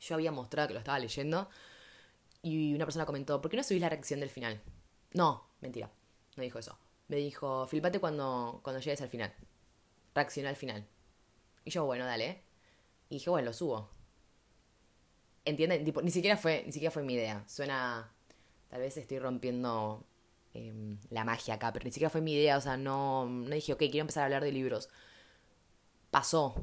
Yo 0.00 0.14
había 0.14 0.32
mostrado 0.32 0.68
que 0.68 0.74
lo 0.74 0.80
estaba 0.80 0.98
leyendo 0.98 1.48
y 2.42 2.74
una 2.74 2.86
persona 2.86 3.06
comentó, 3.06 3.40
¿por 3.40 3.50
qué 3.50 3.56
no 3.56 3.62
subís 3.62 3.80
la 3.80 3.88
reacción 3.88 4.20
del 4.20 4.30
final? 4.30 4.60
No, 5.12 5.48
mentira, 5.60 5.90
no 6.36 6.42
dijo 6.42 6.58
eso. 6.58 6.78
Me 7.08 7.16
dijo, 7.16 7.66
filpate 7.66 8.00
cuando, 8.00 8.60
cuando 8.62 8.80
llegues 8.80 9.00
al 9.00 9.08
final. 9.08 9.32
Reacciona 10.14 10.50
al 10.50 10.56
final. 10.56 10.86
Y 11.68 11.70
yo, 11.70 11.84
bueno, 11.84 12.06
dale. 12.06 12.40
Y 13.10 13.16
dije, 13.16 13.28
bueno, 13.28 13.48
lo 13.48 13.52
subo. 13.52 13.90
¿Entienden? 15.44 15.84
ni 16.02 16.10
siquiera 16.10 16.38
fue, 16.38 16.62
ni 16.64 16.72
siquiera 16.72 16.90
fue 16.90 17.02
mi 17.02 17.12
idea. 17.12 17.44
Suena. 17.46 18.10
Tal 18.70 18.80
vez 18.80 18.96
estoy 18.96 19.18
rompiendo 19.18 20.02
eh, 20.54 20.72
la 21.10 21.24
magia 21.24 21.54
acá, 21.54 21.70
pero 21.74 21.84
ni 21.84 21.90
siquiera 21.92 22.08
fue 22.08 22.22
mi 22.22 22.32
idea, 22.32 22.56
o 22.56 22.60
sea, 22.62 22.76
no, 22.78 23.26
no 23.26 23.54
dije, 23.54 23.74
ok, 23.74 23.80
quiero 23.80 24.00
empezar 24.00 24.22
a 24.22 24.26
hablar 24.26 24.44
de 24.44 24.52
libros. 24.52 24.88
Pasó, 26.10 26.54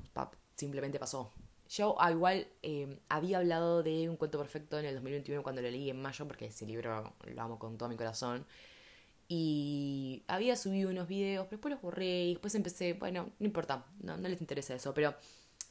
simplemente 0.55 0.97
pasó. 0.99 1.31
Yo 1.69 1.95
ah, 1.99 2.11
igual 2.11 2.47
eh, 2.63 2.99
había 3.09 3.37
hablado 3.39 3.83
de 3.83 4.09
Un 4.09 4.17
cuento 4.17 4.39
perfecto 4.39 4.79
en 4.79 4.85
el 4.85 4.95
2021 4.95 5.43
cuando 5.43 5.61
lo 5.61 5.69
leí 5.69 5.91
en 5.91 6.01
mayo, 6.01 6.27
porque 6.27 6.47
ese 6.47 6.65
libro 6.65 7.13
lo 7.23 7.41
amo 7.43 7.59
con 7.59 7.77
todo 7.77 7.89
mi 7.89 7.95
corazón. 7.95 8.45
Y 9.27 10.23
había 10.27 10.55
subido 10.55 10.89
unos 10.89 11.07
videos, 11.07 11.45
pero 11.45 11.57
después 11.57 11.73
los 11.73 11.81
borré 11.81 12.25
y 12.25 12.33
después 12.33 12.53
empecé, 12.55 12.93
bueno, 12.93 13.31
no 13.39 13.45
importa, 13.45 13.85
no, 14.01 14.17
no 14.17 14.29
les 14.29 14.39
interesa 14.39 14.75
eso, 14.75 14.93
pero 14.93 15.15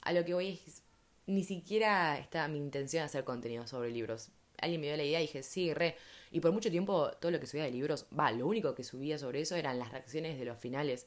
a 0.02 0.12
lo 0.12 0.24
que 0.24 0.34
voy 0.34 0.60
es, 0.66 0.82
ni 1.26 1.44
siquiera 1.44 2.18
está 2.18 2.48
mi 2.48 2.58
intención 2.58 3.02
de 3.02 3.06
hacer 3.06 3.24
contenido 3.24 3.66
sobre 3.66 3.90
libros. 3.90 4.30
Alguien 4.58 4.80
me 4.80 4.88
dio 4.88 4.96
la 4.96 5.04
idea 5.04 5.20
y 5.20 5.26
dije, 5.26 5.42
sí, 5.42 5.72
re, 5.72 5.96
y 6.30 6.40
por 6.40 6.52
mucho 6.52 6.70
tiempo 6.70 7.10
todo 7.20 7.30
lo 7.30 7.40
que 7.40 7.46
subía 7.46 7.64
de 7.64 7.70
libros, 7.70 8.06
va, 8.18 8.32
lo 8.32 8.46
único 8.46 8.74
que 8.74 8.84
subía 8.84 9.18
sobre 9.18 9.40
eso 9.40 9.54
eran 9.56 9.78
las 9.78 9.92
reacciones 9.92 10.38
de 10.38 10.44
los 10.44 10.58
finales. 10.58 11.06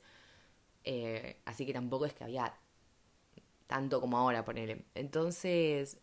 Eh, 0.86 1.38
así 1.46 1.66
que 1.66 1.74
tampoco 1.74 2.06
es 2.06 2.14
que 2.14 2.24
había 2.24 2.54
tanto 3.68 4.00
como 4.02 4.18
ahora, 4.18 4.46
ponerle. 4.46 4.86
Entonces, 4.96 5.98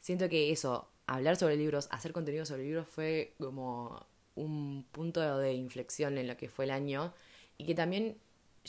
siento 0.00 0.28
que 0.28 0.52
eso, 0.52 0.90
hablar 1.06 1.36
sobre 1.36 1.56
libros, 1.56 1.88
hacer 1.90 2.12
contenido 2.12 2.44
sobre 2.44 2.64
libros 2.64 2.88
fue 2.88 3.34
como 3.38 4.06
un 4.34 4.84
punto 4.92 5.38
de 5.38 5.52
inflexión 5.54 6.18
en 6.18 6.26
lo 6.26 6.36
que 6.36 6.48
fue 6.48 6.64
el 6.64 6.70
año 6.70 7.12
y 7.58 7.66
que 7.66 7.74
también 7.74 8.18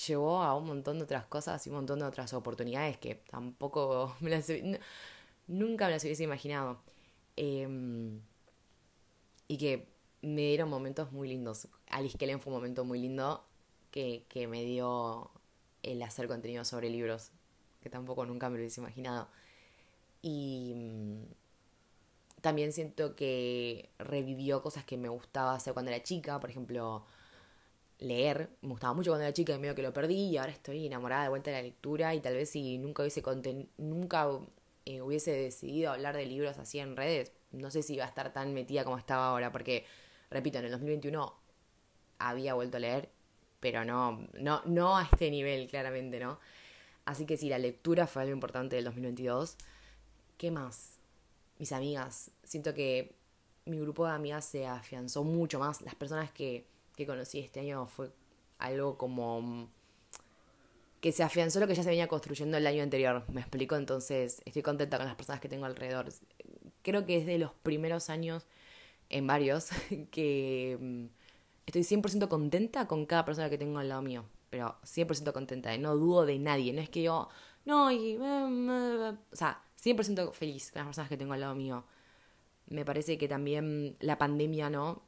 llevó 0.08 0.42
a 0.44 0.56
un 0.56 0.66
montón 0.66 0.98
de 0.98 1.06
otras 1.06 1.26
cosas 1.26 1.66
y 1.66 1.70
un 1.70 1.78
montón 1.78 2.00
de 2.00 2.06
otras 2.06 2.34
oportunidades 2.34 2.98
que 2.98 3.16
tampoco 3.16 4.16
me 4.22 4.30
las, 4.30 4.48
nunca 5.48 5.86
me 5.86 5.92
las 5.92 6.04
hubiese 6.04 6.24
imaginado. 6.24 6.82
Eh, 7.38 7.68
y 9.48 9.58
que 9.58 9.88
me 10.22 10.42
dieron 10.42 10.70
momentos 10.70 11.12
muy 11.12 11.28
lindos. 11.28 11.68
Alice 11.90 12.18
Kellen 12.18 12.40
fue 12.40 12.52
un 12.52 12.58
momento 12.58 12.86
muy 12.86 13.00
lindo 13.00 13.46
que, 13.92 14.26
que 14.30 14.48
me 14.48 14.64
dio 14.64 15.30
el 15.84 16.02
hacer 16.02 16.28
contenido 16.28 16.66
sobre 16.66 16.90
libros, 16.90 17.32
que 17.82 17.90
tampoco 17.90 18.26
nunca 18.26 18.50
me 18.50 18.58
lo 18.58 18.62
hubiese 18.62 18.82
imaginado. 18.82 19.28
Y 20.22 20.74
mm, 20.76 21.24
también 22.44 22.74
siento 22.74 23.16
que 23.16 23.90
revivió 24.00 24.62
cosas 24.62 24.84
que 24.84 24.98
me 24.98 25.08
gustaba 25.08 25.56
hacer 25.56 25.74
cuando 25.74 25.92
era 25.92 26.04
chica, 26.04 26.42
por 26.42 26.50
ejemplo, 26.50 27.06
leer. 28.00 28.50
Me 28.62 28.70
gustaba 28.72 28.94
mucho 28.94 29.12
cuando 29.12 29.24
era 29.24 29.34
chica 29.34 29.56
y 29.56 29.60
medio 29.60 29.76
que 29.76 29.82
lo 29.82 29.94
perdí 29.94 30.28
y 30.28 30.38
ahora 30.38 30.52
estoy 30.52 30.86
enamorada 30.86 31.24
de 31.24 31.30
vuelta 31.30 31.52
de 31.52 31.58
la 31.58 31.64
lectura 31.64 32.14
y 32.14 32.20
tal 32.20 32.34
vez 32.36 32.50
si 32.50 32.78
nunca 32.80 33.02
hubiese, 33.02 33.24
nunca, 33.78 34.28
eh, 34.86 35.02
hubiese 35.02 35.32
decidido 35.32 35.94
hablar 35.94 36.18
de 36.18 36.26
libros 36.26 36.58
así 36.58 36.80
en 36.80 36.98
redes, 36.98 37.32
no 37.52 37.72
sé 37.72 37.82
si 37.82 37.94
iba 37.94 38.04
a 38.04 38.10
estar 38.10 38.34
tan 38.34 38.54
metida 38.54 38.84
como 38.84 38.98
estaba 38.98 39.30
ahora, 39.30 39.54
porque, 39.54 39.86
repito, 40.30 40.60
en 40.60 40.66
el 40.66 40.72
2021 40.72 41.34
había 42.20 42.56
vuelto 42.56 42.76
a 42.76 42.82
leer, 42.82 43.10
pero 43.62 43.86
no, 43.86 44.28
no, 44.34 44.62
no 44.66 44.98
a 44.98 45.04
este 45.04 45.32
nivel, 45.32 45.70
claramente, 45.70 46.20
¿no? 46.20 46.40
Así 47.06 47.26
que 47.26 47.38
sí, 47.38 47.48
la 47.48 47.58
lectura 47.58 48.06
fue 48.06 48.24
algo 48.24 48.34
importante 48.34 48.76
del 48.76 48.84
2022. 48.86 49.56
¿Qué 50.38 50.52
más? 50.52 50.93
Mis 51.60 51.72
amigas. 51.72 52.32
Siento 52.44 52.74
que 52.74 53.16
mi 53.66 53.80
grupo 53.80 54.06
de 54.06 54.14
amigas 54.14 54.46
se 54.46 54.68
afianzó 54.68 55.24
mucho 55.24 55.60
más. 55.60 55.82
Las 55.82 55.96
personas 55.96 56.32
que, 56.32 56.66
que 56.96 57.06
conocí 57.06 57.40
este 57.40 57.60
año 57.62 57.88
fue 57.88 58.12
algo 58.60 58.98
como 58.98 59.70
que 61.04 61.12
se 61.12 61.22
afianzó 61.22 61.60
lo 61.60 61.68
que 61.68 61.76
ya 61.76 61.84
se 61.84 61.90
venía 61.90 62.08
construyendo 62.08 62.56
el 62.56 62.66
año 62.66 62.82
anterior, 62.82 63.26
me 63.28 63.42
explico, 63.42 63.76
entonces 63.76 64.42
estoy 64.46 64.62
contenta 64.62 64.96
con 64.96 65.06
las 65.06 65.18
personas 65.18 65.42
que 65.42 65.50
tengo 65.50 65.66
alrededor. 65.66 66.08
Creo 66.82 67.06
que 67.06 67.18
es 67.18 67.26
de 67.26 67.38
los 67.38 67.52
primeros 67.52 68.10
años, 68.10 68.46
en 69.10 69.28
varios, 69.28 69.68
que 70.12 70.78
mm, 70.80 71.06
estoy 71.66 71.82
100% 71.82 72.30
contenta 72.30 72.88
con 72.88 73.06
cada 73.06 73.26
persona 73.26 73.50
que 73.50 73.58
tengo 73.58 73.80
al 73.80 73.90
lado 73.90 74.02
mío, 74.02 74.24
pero 74.50 74.78
100% 74.86 75.34
contenta, 75.34 75.74
¿eh? 75.74 75.78
no 75.78 75.94
dudo 75.98 76.26
de 76.26 76.40
nadie, 76.40 76.72
no 76.72 76.80
es 76.80 76.90
que 76.90 77.04
yo, 77.04 77.28
no, 77.66 77.92
y, 77.92 78.16
o 78.16 79.18
sea, 79.34 79.62
100% 79.84 80.34
feliz 80.34 80.72
con 80.72 80.80
las 80.82 80.88
personas 80.88 81.10
que 81.10 81.18
tengo 81.18 81.34
al 81.34 81.42
lado 81.42 81.56
mío. 81.56 81.86
Me 82.68 82.86
parece 82.86 83.18
que 83.18 83.28
también 83.28 83.98
la 84.00 84.18
pandemia, 84.18 84.70
¿no? 84.70 85.04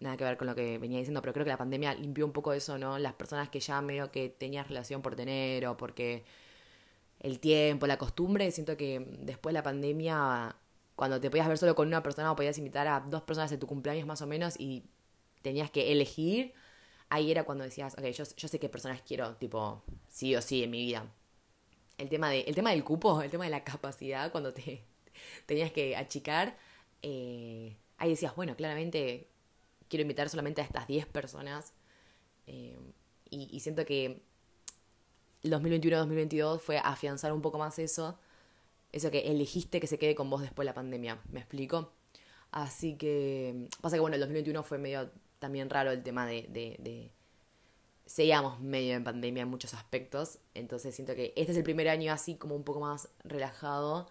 nada 0.00 0.16
que 0.16 0.24
ver 0.24 0.36
con 0.36 0.46
lo 0.46 0.54
que 0.54 0.78
venía 0.78 0.98
diciendo, 0.98 1.20
pero 1.20 1.32
creo 1.32 1.44
que 1.44 1.50
la 1.50 1.56
pandemia 1.56 1.94
limpió 1.94 2.24
un 2.24 2.32
poco 2.32 2.52
eso, 2.52 2.78
¿no? 2.78 2.98
Las 2.98 3.14
personas 3.14 3.48
que 3.48 3.60
ya 3.60 3.80
medio 3.80 4.10
que 4.10 4.28
tenías 4.28 4.68
relación 4.68 5.02
por 5.02 5.16
tener 5.16 5.66
o 5.66 5.76
porque 5.76 6.24
el 7.20 7.40
tiempo, 7.40 7.86
la 7.86 7.96
costumbre, 7.98 8.50
siento 8.50 8.76
que 8.76 9.04
después 9.20 9.52
de 9.52 9.58
la 9.58 9.62
pandemia, 9.62 10.56
cuando 10.94 11.20
te 11.20 11.30
podías 11.30 11.48
ver 11.48 11.58
solo 11.58 11.74
con 11.74 11.88
una 11.88 12.02
persona 12.02 12.30
o 12.30 12.36
podías 12.36 12.58
invitar 12.58 12.86
a 12.86 13.00
dos 13.00 13.22
personas 13.22 13.50
en 13.52 13.58
tu 13.60 13.66
cumpleaños 13.66 14.06
más 14.06 14.22
o 14.22 14.26
menos 14.26 14.58
y 14.60 14.84
tenías 15.42 15.70
que 15.70 15.92
elegir, 15.92 16.54
ahí 17.08 17.30
era 17.30 17.44
cuando 17.44 17.64
decías, 17.64 17.94
ok, 17.94 18.04
yo, 18.06 18.24
yo 18.36 18.48
sé 18.48 18.58
qué 18.58 18.68
personas 18.68 19.00
quiero, 19.02 19.36
tipo, 19.36 19.82
sí 20.08 20.36
o 20.36 20.42
sí 20.42 20.62
en 20.64 20.70
mi 20.70 20.84
vida. 20.84 21.06
El 21.98 22.08
tema, 22.08 22.30
de, 22.30 22.40
el 22.40 22.54
tema 22.54 22.70
del 22.70 22.84
cupo, 22.84 23.22
el 23.22 23.30
tema 23.30 23.44
de 23.44 23.50
la 23.50 23.64
capacidad, 23.64 24.32
cuando 24.32 24.52
te 24.52 24.84
tenías 25.46 25.72
que 25.72 25.96
achicar, 25.96 26.56
eh, 27.02 27.76
ahí 27.98 28.10
decías, 28.10 28.34
bueno, 28.34 28.56
claramente 28.56 29.28
quiero 29.88 30.02
invitar 30.02 30.28
solamente 30.28 30.60
a 30.60 30.64
estas 30.64 30.86
10 30.86 31.06
personas. 31.06 31.72
Eh, 32.46 32.78
y, 33.30 33.58
siento 33.60 33.84
que 33.84 34.22
el 35.42 35.52
2021-2022 35.52 36.60
fue 36.60 36.78
afianzar 36.78 37.32
un 37.32 37.42
poco 37.42 37.58
más 37.58 37.78
eso. 37.78 38.18
Eso 38.92 39.10
que 39.10 39.30
elegiste 39.30 39.80
que 39.80 39.86
se 39.88 39.98
quede 39.98 40.14
con 40.14 40.30
vos 40.30 40.40
después 40.40 40.64
de 40.64 40.70
la 40.70 40.74
pandemia. 40.74 41.20
¿Me 41.30 41.40
explico? 41.40 41.92
Así 42.52 42.96
que 42.96 43.68
pasa 43.80 43.96
que 43.96 44.00
bueno, 44.00 44.14
el 44.14 44.20
2021 44.20 44.62
fue 44.62 44.78
medio 44.78 45.10
también 45.40 45.68
raro 45.68 45.90
el 45.90 46.02
tema 46.04 46.26
de 46.26 47.10
seguíamos 48.06 48.60
medio 48.60 48.94
en 48.94 49.04
pandemia 49.04 49.42
en 49.42 49.48
muchos 49.48 49.74
aspectos, 49.74 50.38
entonces 50.54 50.94
siento 50.94 51.14
que 51.14 51.32
este 51.36 51.52
es 51.52 51.58
el 51.58 51.64
primer 51.64 51.88
año 51.88 52.12
así 52.12 52.36
como 52.36 52.54
un 52.54 52.64
poco 52.64 52.80
más 52.80 53.08
relajado 53.24 54.08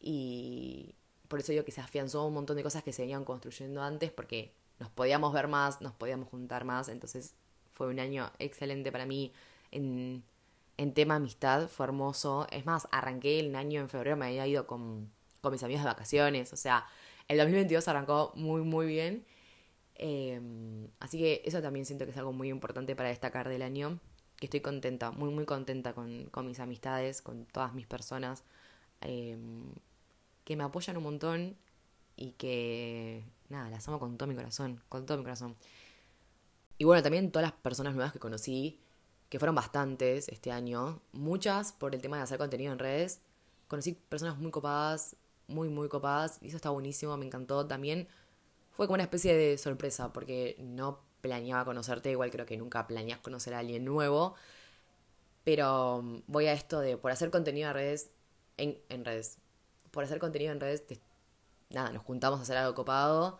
y 0.00 0.94
por 1.28 1.40
eso 1.40 1.52
digo 1.52 1.64
que 1.64 1.72
se 1.72 1.80
afianzó 1.80 2.26
un 2.26 2.34
montón 2.34 2.56
de 2.56 2.62
cosas 2.62 2.82
que 2.82 2.92
se 2.92 3.02
venían 3.02 3.24
construyendo 3.24 3.82
antes 3.82 4.10
porque 4.10 4.52
nos 4.78 4.90
podíamos 4.90 5.32
ver 5.32 5.48
más, 5.48 5.80
nos 5.80 5.92
podíamos 5.92 6.28
juntar 6.28 6.64
más, 6.64 6.88
entonces 6.88 7.34
fue 7.72 7.88
un 7.88 7.98
año 7.98 8.30
excelente 8.38 8.92
para 8.92 9.06
mí 9.06 9.32
en, 9.70 10.22
en 10.76 10.94
tema 10.94 11.16
amistad, 11.16 11.68
fue 11.68 11.86
hermoso. 11.86 12.46
Es 12.50 12.66
más, 12.66 12.88
arranqué 12.90 13.40
el 13.40 13.54
año 13.56 13.80
en 13.80 13.88
febrero, 13.88 14.16
me 14.16 14.26
había 14.26 14.46
ido 14.46 14.66
con, 14.66 15.10
con 15.40 15.52
mis 15.52 15.62
amigos 15.62 15.82
de 15.82 15.88
vacaciones, 15.88 16.52
o 16.52 16.56
sea, 16.56 16.86
el 17.28 17.38
2022 17.38 17.88
arrancó 17.88 18.32
muy, 18.34 18.62
muy 18.62 18.86
bien. 18.86 19.24
Em, 19.96 20.88
así 21.00 21.18
que 21.18 21.42
eso 21.44 21.62
también 21.62 21.86
siento 21.86 22.04
que 22.04 22.10
es 22.10 22.16
algo 22.16 22.32
muy 22.32 22.48
importante 22.48 22.96
para 22.96 23.08
destacar 23.10 23.48
del 23.48 23.62
año, 23.62 24.00
que 24.36 24.46
estoy 24.46 24.60
contenta, 24.60 25.10
muy, 25.12 25.30
muy 25.30 25.44
contenta 25.46 25.94
con, 25.94 26.26
con 26.26 26.46
mis 26.46 26.60
amistades, 26.60 27.22
con 27.22 27.46
todas 27.46 27.74
mis 27.74 27.86
personas, 27.86 28.44
em, 29.00 29.72
que 30.44 30.56
me 30.56 30.64
apoyan 30.64 30.96
un 30.96 31.04
montón 31.04 31.56
y 32.16 32.32
que 32.32 33.24
nada, 33.48 33.70
las 33.70 33.86
amo 33.88 33.98
con 33.98 34.16
todo 34.18 34.28
mi 34.28 34.34
corazón, 34.34 34.80
con 34.88 35.06
todo 35.06 35.18
mi 35.18 35.24
corazón. 35.24 35.56
Y 36.78 36.84
bueno, 36.84 37.02
también 37.02 37.30
todas 37.30 37.50
las 37.50 37.60
personas 37.60 37.94
nuevas 37.94 38.12
que 38.12 38.18
conocí, 38.18 38.80
que 39.28 39.38
fueron 39.38 39.54
bastantes 39.54 40.28
este 40.28 40.50
año, 40.52 41.00
muchas 41.12 41.72
por 41.72 41.94
el 41.94 42.02
tema 42.02 42.16
de 42.16 42.24
hacer 42.24 42.38
contenido 42.38 42.72
en 42.72 42.78
redes. 42.78 43.20
Conocí 43.68 43.94
personas 43.94 44.38
muy 44.38 44.50
copadas, 44.50 45.16
muy, 45.48 45.68
muy 45.68 45.88
copadas, 45.88 46.38
y 46.42 46.48
eso 46.48 46.56
está 46.56 46.70
buenísimo, 46.70 47.16
me 47.16 47.26
encantó. 47.26 47.66
También 47.66 48.08
fue 48.76 48.86
como 48.86 48.94
una 48.94 49.04
especie 49.04 49.34
de 49.34 49.56
sorpresa, 49.58 50.12
porque 50.12 50.56
no 50.58 51.00
planeaba 51.20 51.64
conocerte, 51.64 52.10
igual 52.10 52.30
creo 52.30 52.44
que 52.44 52.56
nunca 52.56 52.86
planeas 52.86 53.18
conocer 53.20 53.54
a 53.54 53.60
alguien 53.60 53.84
nuevo. 53.84 54.34
Pero 55.44 56.02
mm, 56.02 56.22
voy 56.26 56.46
a 56.46 56.52
esto 56.52 56.80
de 56.80 56.96
por 56.96 57.12
hacer 57.12 57.30
contenido 57.30 57.68
en 57.68 57.74
redes, 57.74 58.10
en, 58.56 59.04
redes, 59.04 59.38
por 59.90 60.04
hacer 60.04 60.18
contenido 60.18 60.52
en 60.52 60.60
redes, 60.60 60.84
nada, 61.70 61.92
nos 61.92 62.02
juntamos 62.02 62.40
a 62.40 62.42
hacer 62.42 62.56
algo 62.56 62.74
copado 62.74 63.38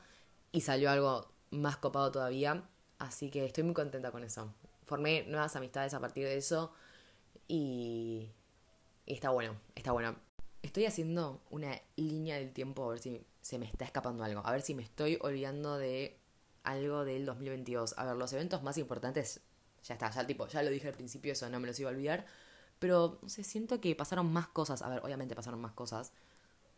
y 0.53 0.61
salió 0.63 0.91
algo 0.91 1.33
más 1.51 1.77
copado 1.77 2.13
todavía. 2.13 2.65
Así 2.99 3.31
que 3.31 3.45
estoy 3.45 3.65
muy 3.65 3.75
contenta 3.75 4.13
con 4.13 4.25
eso. 4.25 4.55
Formé 4.87 5.25
nuevas 5.27 5.57
amistades 5.57 5.95
a 5.95 6.01
partir 6.01 6.27
de 6.27 6.37
eso 6.37 6.73
y, 7.49 8.31
está 9.07 9.31
bueno, 9.31 9.57
está 9.75 9.93
bueno. 9.93 10.17
Estoy 10.63 10.87
haciendo 10.87 11.43
una 11.51 11.81
línea 11.97 12.37
del 12.37 12.53
tiempo 12.53 12.85
a 12.85 12.91
ver 12.91 12.99
si 12.99 13.27
se 13.45 13.59
me 13.59 13.67
está 13.67 13.85
escapando 13.85 14.25
algo, 14.25 14.41
a 14.43 14.53
ver 14.53 14.63
si 14.63 14.75
me 14.75 14.83
estoy 14.83 15.19
olvidando 15.21 15.77
de 15.77 16.19
algo 16.63 17.05
del 17.05 17.27
2022. 17.27 17.95
A 17.99 18.07
ver, 18.07 18.17
los 18.17 18.33
eventos 18.33 18.63
más 18.63 18.79
importantes, 18.79 19.43
ya 19.85 19.95
está, 19.95 20.11
ya 20.11 20.27
tipo, 20.27 20.49
ya 20.49 20.63
lo 20.63 20.71
dije 20.71 20.89
al 20.89 20.95
principio, 20.95 21.35
eso 21.35 21.51
no 21.51 21.61
me 21.61 21.67
los 21.67 21.79
iba 21.79 21.91
a 21.91 21.93
olvidar. 21.93 22.25
Pero, 22.79 23.19
no 23.21 23.29
sé, 23.29 23.45
siento 23.45 23.83
que 23.83 23.95
pasaron 23.95 24.33
más 24.33 24.49
cosas. 24.49 24.81
A 24.81 24.89
ver, 24.89 25.01
obviamente 25.05 25.35
pasaron 25.35 25.61
más 25.61 25.73
cosas. 25.73 26.13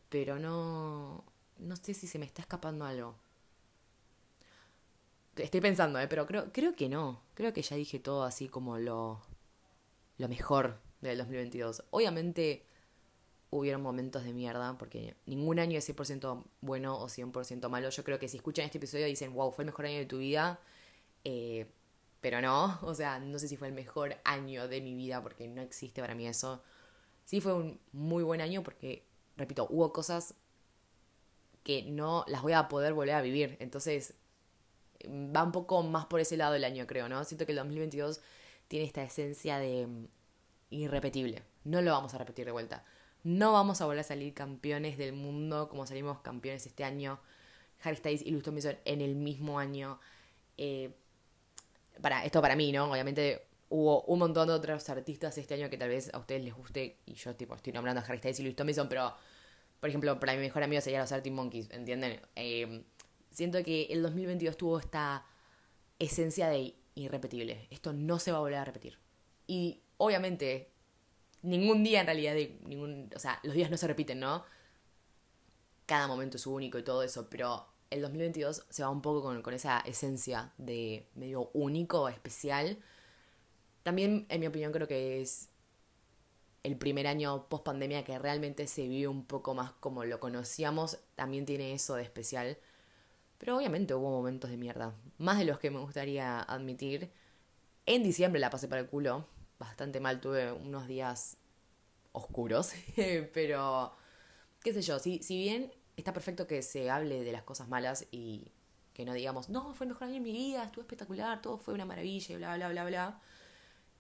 Pero 0.09 0.41
no 0.41 1.25
no 1.59 1.77
sé 1.77 1.95
si 1.95 2.09
se 2.09 2.19
me 2.19 2.27
está 2.27 2.43
escapando 2.43 2.85
algo. 2.85 3.15
Estoy 5.37 5.61
pensando, 5.61 6.01
¿eh? 6.01 6.09
pero 6.09 6.27
creo, 6.27 6.53
creo 6.53 6.75
que 6.75 6.89
no. 6.89 7.23
Creo 7.35 7.53
que 7.53 7.63
ya 7.63 7.77
dije 7.77 8.01
todo 8.01 8.25
así 8.25 8.49
como 8.49 8.79
lo, 8.79 9.23
lo 10.19 10.29
mejor 10.29 10.81
del 11.01 11.19
2022. 11.19 11.85
Obviamente 11.91 12.66
hubieron 13.59 13.83
momentos 13.83 14.25
de 14.25 14.33
mierda, 14.33 14.77
porque 14.79 15.17
ningún 15.27 15.59
año 15.59 15.79
es 15.79 15.89
100% 15.89 16.45
bueno 16.61 16.99
o 16.99 17.09
100% 17.09 17.69
malo. 17.69 17.91
Yo 17.91 18.05
creo 18.05 18.19
que 18.19 18.29
si 18.29 18.37
escuchan 18.37 18.65
este 18.65 18.79
episodio 18.79 19.07
dicen, 19.07 19.35
wow, 19.35 19.53
fue 19.53 19.63
el 19.63 19.67
mejor 19.67 19.87
año 19.87 19.99
de 19.99 20.07
tu 20.07 20.19
vida. 20.19 20.61
Eh, 21.25 21.67
pero 22.21 22.41
no, 22.41 22.79
o 22.83 22.95
sea, 22.95 23.19
no 23.19 23.39
sé 23.39 23.49
si 23.49 23.57
fue 23.57 23.69
el 23.69 23.75
mejor 23.75 24.17
año 24.25 24.69
de 24.69 24.81
mi 24.81 24.95
vida, 24.95 25.23
porque 25.23 25.49
no 25.49 25.63
existe 25.63 26.01
para 26.01 26.15
mí 26.15 26.27
eso. 26.27 26.63
Sí 27.25 27.41
fue 27.41 27.55
un 27.55 27.81
muy 27.93 28.23
buen 28.23 28.41
año 28.41 28.63
porque, 28.63 29.05
repito, 29.37 29.67
hubo 29.71 29.93
cosas 29.93 30.35
que 31.63 31.83
no 31.83 32.25
las 32.29 32.43
voy 32.43 32.53
a 32.53 32.69
poder 32.69 32.95
volver 32.95 33.15
a 33.17 33.23
vivir. 33.23 33.57
Entonces, 33.61 34.15
va 35.05 35.43
un 35.43 35.53
poco 35.53 35.83
más 35.83 36.07
por 36.07 36.21
ese 36.21 36.37
lado 36.37 36.55
el 36.55 36.65
año, 36.65 36.87
creo, 36.87 37.09
¿no? 37.09 37.25
Siento 37.25 37.47
que 37.47 37.53
el 37.53 37.59
2022 37.59 38.21
tiene 38.69 38.87
esta 38.87 39.03
esencia 39.03 39.59
de 39.59 39.87
mm, 39.87 40.07
irrepetible. 40.71 41.43
No 41.65 41.83
lo 41.83 41.93
vamos 41.93 42.15
a 42.15 42.19
repetir 42.19 42.45
de 42.47 42.53
vuelta. 42.53 42.85
No 43.27 43.53
vamos 43.53 43.81
a 43.81 43.87
volver 43.87 43.99
a 43.99 44.05
salir 44.05 44.35
campeones 44.35 44.99
del 44.99 45.13
mundo 45.13 45.69
como 45.69 45.85
salimos 45.85 46.21
campeones 46.21 46.65
este 46.65 46.85
año. 46.85 47.19
Harry 47.83 47.97
Styles 47.97 48.23
y 48.23 48.31
Luis 48.31 48.45
Tomlinson 48.45 48.77
en 48.85 49.01
el 49.01 49.17
mismo 49.17 49.59
año. 49.59 49.99
Eh, 50.57 50.95
para, 52.01 52.25
esto 52.25 52.41
para 52.41 52.55
mí, 52.55 52.71
¿no? 52.71 52.89
Obviamente 52.89 53.43
hubo 53.69 54.03
un 54.03 54.21
montón 54.21 54.47
de 54.47 54.55
otros 54.55 54.89
artistas 54.91 55.37
este 55.39 55.55
año 55.55 55.69
que 55.69 55.77
tal 55.77 55.89
vez 55.89 56.09
a 56.15 56.19
ustedes 56.19 56.45
les 56.45 56.55
guste. 56.55 56.99
Y 57.05 57.15
yo, 57.15 57.35
tipo, 57.35 57.57
estoy 57.57 57.73
nombrando 57.73 58.01
a 58.01 58.05
Harry 58.05 58.19
Styles 58.19 58.39
y 58.39 58.43
Luis 58.45 58.55
Tomlinson, 58.55 58.89
pero 58.89 59.13
por 59.81 59.89
ejemplo, 59.89 60.21
para 60.21 60.35
mi 60.35 60.39
mejor 60.39 60.63
amigo 60.63 60.81
sería 60.81 61.01
los 61.01 61.11
Arctic 61.11 61.33
Monkeys, 61.33 61.69
¿entienden? 61.73 62.21
Eh, 62.37 62.85
siento 63.33 63.61
que 63.65 63.87
el 63.91 64.03
2022 64.03 64.57
tuvo 64.57 64.79
esta 64.79 65.27
esencia 65.99 66.49
de 66.49 66.77
irrepetible. 66.95 67.67
Esto 67.73 67.93
no 67.93 68.21
se 68.21 68.31
va 68.31 68.39
a 68.39 68.43
volver 68.43 68.59
a 68.61 68.65
repetir. 68.65 69.01
Y 69.49 69.83
obviamente, 69.97 70.71
ningún 71.47 71.85
día 71.85 72.01
en 72.01 72.07
realidad, 72.07 72.35
ningún, 72.67 73.11
o 73.15 73.19
sea, 73.19 73.41
los 73.43 73.55
días 73.55 73.71
no 73.71 73.77
se 73.77 73.87
repiten, 73.87 74.21
¿no? 74.21 74.45
Cada 75.87 76.09
momento 76.09 76.37
es 76.37 76.47
único 76.47 76.79
y 76.79 76.83
todo 76.83 77.03
eso, 77.03 77.29
pero 77.31 77.67
el 77.91 78.03
2022 78.03 78.67
se 78.69 78.83
va 78.83 78.91
un 78.91 79.03
poco 79.03 79.23
con, 79.23 79.43
con 79.43 79.55
esa 79.55 79.81
esencia 79.81 80.53
de 80.59 81.07
medio 81.15 81.51
único, 81.55 82.09
especial. 82.09 82.79
También, 83.83 84.27
en 84.29 84.41
mi 84.41 84.49
opinión, 84.49 84.73
creo 84.73 84.89
que 84.89 85.23
es 85.23 85.49
el 86.65 86.77
primer 86.77 87.07
año 87.07 87.49
post 87.49 87.65
pandemia 87.65 88.03
que 88.03 88.19
realmente 88.19 88.67
se 88.67 88.89
vive 88.89 89.07
un 89.07 89.25
poco 89.25 89.55
más 89.55 89.71
como 89.79 90.05
lo 90.05 90.19
conocíamos, 90.19 90.99
también 91.15 91.47
tiene 91.47 91.73
eso 91.73 91.95
de 91.95 92.03
especial. 92.03 92.59
Pero 93.39 93.57
obviamente 93.57 93.95
hubo 93.95 94.11
momentos 94.11 94.51
de 94.51 94.57
mierda, 94.57 94.95
más 95.19 95.39
de 95.39 95.45
los 95.45 95.61
que 95.61 95.71
me 95.71 95.79
gustaría 95.79 96.41
admitir. 96.41 97.13
En 97.87 98.03
diciembre 98.03 98.41
la 98.41 98.51
pasé 98.51 98.67
para 98.67 98.81
el 98.81 98.89
culo, 98.89 99.29
bastante 99.59 100.01
mal, 100.01 100.21
tuve 100.21 100.53
unos 100.53 100.87
días 100.87 101.37
oscuros, 102.13 102.73
pero 103.35 103.95
qué 104.63 104.73
sé 104.73 104.83
yo, 104.83 104.99
si, 104.99 105.23
si 105.23 105.39
bien 105.39 105.73
está 105.97 106.13
perfecto 106.13 106.47
que 106.47 106.63
se 106.63 106.91
hable 106.91 107.25
de 107.25 107.33
las 107.33 107.43
cosas 107.43 107.69
malas 107.69 108.07
y 108.11 108.53
que 108.93 109.05
no 109.05 109.13
digamos, 109.13 109.49
no, 109.49 109.75
fue 109.75 109.85
el 109.85 109.93
mejor 109.93 110.05
año 110.05 110.15
de 110.15 110.21
mi 110.21 110.33
vida, 110.33 110.65
estuvo 110.65 110.83
espectacular, 110.83 111.43
todo 111.43 111.59
fue 111.59 111.75
una 111.75 111.85
maravilla, 111.85 112.37
bla, 112.37 112.57
bla, 112.57 112.69
bla, 112.69 112.85
bla 112.85 113.21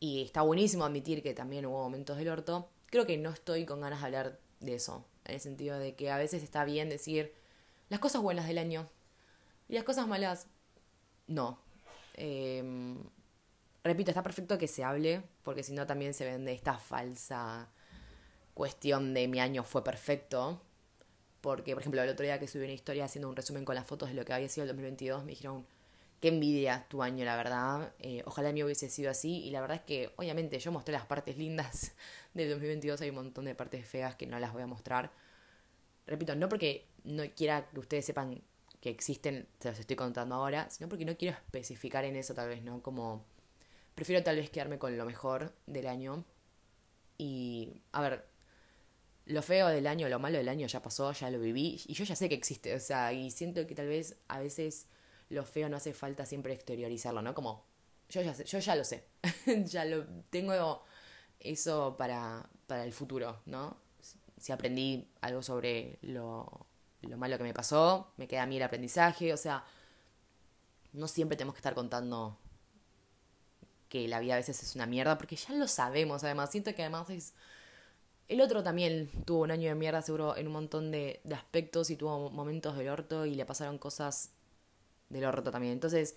y 0.00 0.22
está 0.22 0.42
buenísimo 0.42 0.84
admitir 0.84 1.22
que 1.22 1.34
también 1.34 1.66
hubo 1.66 1.82
momentos 1.82 2.16
del 2.16 2.28
orto, 2.28 2.70
creo 2.86 3.06
que 3.06 3.16
no 3.16 3.30
estoy 3.30 3.64
con 3.64 3.80
ganas 3.80 4.00
de 4.00 4.06
hablar 4.06 4.40
de 4.60 4.74
eso, 4.74 5.06
en 5.24 5.34
el 5.34 5.40
sentido 5.40 5.78
de 5.78 5.94
que 5.94 6.10
a 6.10 6.18
veces 6.18 6.42
está 6.42 6.64
bien 6.64 6.88
decir 6.88 7.34
las 7.88 8.00
cosas 8.00 8.22
buenas 8.22 8.46
del 8.46 8.58
año 8.58 8.88
y 9.68 9.74
las 9.74 9.84
cosas 9.84 10.06
malas, 10.06 10.48
no. 11.26 11.58
Em, 12.14 12.98
repito, 13.86 14.10
está 14.10 14.22
perfecto 14.22 14.58
que 14.58 14.68
se 14.68 14.84
hable, 14.84 15.22
porque 15.42 15.62
si 15.62 15.72
no 15.72 15.86
también 15.86 16.14
se 16.14 16.24
vende 16.24 16.52
esta 16.52 16.78
falsa 16.78 17.68
cuestión 18.54 19.12
de 19.12 19.28
mi 19.28 19.38
año 19.40 19.64
fue 19.64 19.84
perfecto. 19.84 20.62
Porque, 21.40 21.74
por 21.74 21.82
ejemplo, 21.82 22.02
el 22.02 22.08
otro 22.08 22.24
día 22.24 22.40
que 22.40 22.48
subí 22.48 22.64
una 22.64 22.72
historia 22.72 23.04
haciendo 23.04 23.28
un 23.28 23.36
resumen 23.36 23.64
con 23.64 23.74
las 23.74 23.86
fotos 23.86 24.08
de 24.08 24.14
lo 24.14 24.24
que 24.24 24.32
había 24.32 24.48
sido 24.48 24.64
el 24.64 24.68
2022, 24.68 25.24
me 25.24 25.30
dijeron, 25.30 25.66
qué 26.20 26.28
envidia 26.28 26.86
tu 26.88 27.02
año, 27.02 27.24
la 27.24 27.36
verdad. 27.36 27.92
Eh, 27.98 28.22
ojalá 28.24 28.48
el 28.48 28.54
mío 28.54 28.64
hubiese 28.64 28.88
sido 28.88 29.10
así. 29.10 29.44
Y 29.44 29.50
la 29.50 29.60
verdad 29.60 29.76
es 29.76 29.82
que, 29.82 30.10
obviamente, 30.16 30.58
yo 30.58 30.72
mostré 30.72 30.92
las 30.92 31.06
partes 31.06 31.36
lindas 31.36 31.92
del 32.34 32.50
2022. 32.50 33.00
Hay 33.00 33.10
un 33.10 33.16
montón 33.16 33.44
de 33.44 33.54
partes 33.54 33.86
feas 33.86 34.16
que 34.16 34.26
no 34.26 34.38
las 34.38 34.52
voy 34.52 34.62
a 34.62 34.66
mostrar. 34.66 35.12
Repito, 36.06 36.34
no 36.34 36.48
porque 36.48 36.86
no 37.04 37.24
quiera 37.34 37.68
que 37.68 37.80
ustedes 37.80 38.06
sepan 38.06 38.42
que 38.80 38.90
existen, 38.90 39.48
se 39.58 39.70
los 39.70 39.78
estoy 39.80 39.96
contando 39.96 40.36
ahora, 40.36 40.70
sino 40.70 40.88
porque 40.88 41.04
no 41.04 41.16
quiero 41.16 41.36
especificar 41.36 42.04
en 42.04 42.16
eso, 42.16 42.34
tal 42.34 42.48
vez, 42.48 42.62
¿no? 42.62 42.82
Como. 42.82 43.24
Prefiero 43.96 44.22
tal 44.22 44.36
vez 44.36 44.50
quedarme 44.50 44.78
con 44.78 44.96
lo 44.96 45.06
mejor 45.06 45.54
del 45.66 45.86
año. 45.86 46.22
Y, 47.16 47.80
a 47.92 48.02
ver, 48.02 48.26
lo 49.24 49.40
feo 49.40 49.68
del 49.68 49.86
año, 49.86 50.06
lo 50.10 50.18
malo 50.18 50.36
del 50.36 50.50
año 50.50 50.66
ya 50.66 50.82
pasó, 50.82 51.10
ya 51.12 51.30
lo 51.30 51.40
viví. 51.40 51.80
Y 51.86 51.94
yo 51.94 52.04
ya 52.04 52.14
sé 52.14 52.28
que 52.28 52.34
existe, 52.34 52.74
o 52.74 52.78
sea, 52.78 53.14
y 53.14 53.30
siento 53.30 53.66
que 53.66 53.74
tal 53.74 53.88
vez 53.88 54.16
a 54.28 54.38
veces 54.38 54.86
lo 55.30 55.44
feo 55.44 55.70
no 55.70 55.78
hace 55.78 55.94
falta 55.94 56.26
siempre 56.26 56.52
exteriorizarlo, 56.52 57.22
¿no? 57.22 57.34
Como, 57.34 57.64
yo 58.10 58.20
ya, 58.20 58.34
sé, 58.34 58.44
yo 58.44 58.58
ya 58.58 58.76
lo 58.76 58.84
sé, 58.84 59.04
ya 59.64 59.86
lo 59.86 60.04
tengo 60.28 60.84
eso 61.40 61.96
para, 61.96 62.50
para 62.66 62.84
el 62.84 62.92
futuro, 62.92 63.40
¿no? 63.46 63.78
Si 64.38 64.52
aprendí 64.52 65.08
algo 65.22 65.42
sobre 65.42 65.98
lo, 66.02 66.66
lo 67.00 67.16
malo 67.16 67.38
que 67.38 67.44
me 67.44 67.54
pasó, 67.54 68.12
me 68.18 68.28
queda 68.28 68.42
a 68.42 68.46
mí 68.46 68.58
el 68.58 68.62
aprendizaje, 68.62 69.32
o 69.32 69.38
sea, 69.38 69.64
no 70.92 71.08
siempre 71.08 71.38
tenemos 71.38 71.54
que 71.54 71.60
estar 71.60 71.74
contando 71.74 72.38
que 73.88 74.08
la 74.08 74.20
vida 74.20 74.34
a 74.34 74.36
veces 74.38 74.62
es 74.62 74.74
una 74.74 74.86
mierda, 74.86 75.18
porque 75.18 75.36
ya 75.36 75.54
lo 75.54 75.68
sabemos, 75.68 76.24
además, 76.24 76.50
siento 76.50 76.74
que 76.74 76.82
además 76.82 77.10
es... 77.10 77.34
El 78.28 78.40
otro 78.40 78.62
también 78.64 79.08
tuvo 79.24 79.42
un 79.42 79.52
año 79.52 79.68
de 79.68 79.76
mierda, 79.76 80.02
seguro, 80.02 80.36
en 80.36 80.48
un 80.48 80.52
montón 80.52 80.90
de, 80.90 81.20
de 81.22 81.34
aspectos 81.36 81.90
y 81.90 81.96
tuvo 81.96 82.30
momentos 82.30 82.76
del 82.76 82.88
orto 82.88 83.24
y 83.24 83.36
le 83.36 83.46
pasaron 83.46 83.78
cosas 83.78 84.32
del 85.08 85.24
orto 85.24 85.52
también. 85.52 85.72
Entonces, 85.72 86.16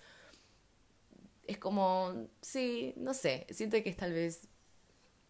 es 1.46 1.58
como, 1.58 2.28
sí, 2.40 2.94
no 2.96 3.14
sé, 3.14 3.46
siento 3.50 3.80
que 3.82 3.90
es 3.90 3.96
tal 3.96 4.12
vez 4.12 4.48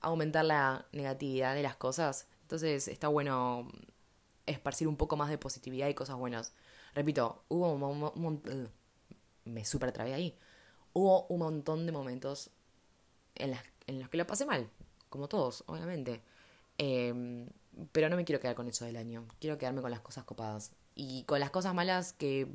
aumentar 0.01 0.45
la 0.45 0.87
negatividad 0.93 1.55
de 1.55 1.63
las 1.63 1.77
cosas. 1.77 2.27
Entonces, 2.43 2.89
está 2.89 3.09
bueno 3.09 3.69
esparcir 4.47 4.89
un 4.89 4.97
poco 4.97 5.17
más 5.17 5.31
de 5.31 5.39
positividad 5.39 5.89
y 5.89 5.95
cosas 5.95 6.17
buenas. 6.17 6.53
Repito, 6.95 7.45
hubo 7.49 7.73
un, 7.73 7.99
montón... 8.21 8.71
me 9.45 9.65
super 9.65 9.93
trabé 9.93 10.15
ahí. 10.15 10.39
Hubo 10.93 11.27
un 11.27 11.39
montón 11.41 11.87
de 11.87 11.93
momentos 11.93 12.51
en, 13.35 13.53
las, 13.53 13.63
en 13.87 14.01
los 14.01 14.09
que 14.09 14.17
lo 14.17 14.27
pasé 14.27 14.45
mal, 14.47 14.69
como 15.09 15.29
todos, 15.29 15.65
obviamente. 15.67 16.23
Em, 16.79 17.47
pero 17.93 18.09
no 18.09 18.17
me 18.17 18.25
quiero 18.25 18.41
quedar 18.41 18.57
con 18.57 18.69
eso 18.69 18.85
del 18.85 18.97
año. 18.97 19.27
Quiero 19.41 19.59
quedarme 19.59 19.83
con 19.83 19.91
las 19.91 20.01
cosas 20.01 20.25
copadas. 20.25 20.73
Y 20.95 21.25
con 21.25 21.41
las 21.41 21.51
cosas 21.51 21.75
malas 21.75 22.13
que 22.13 22.49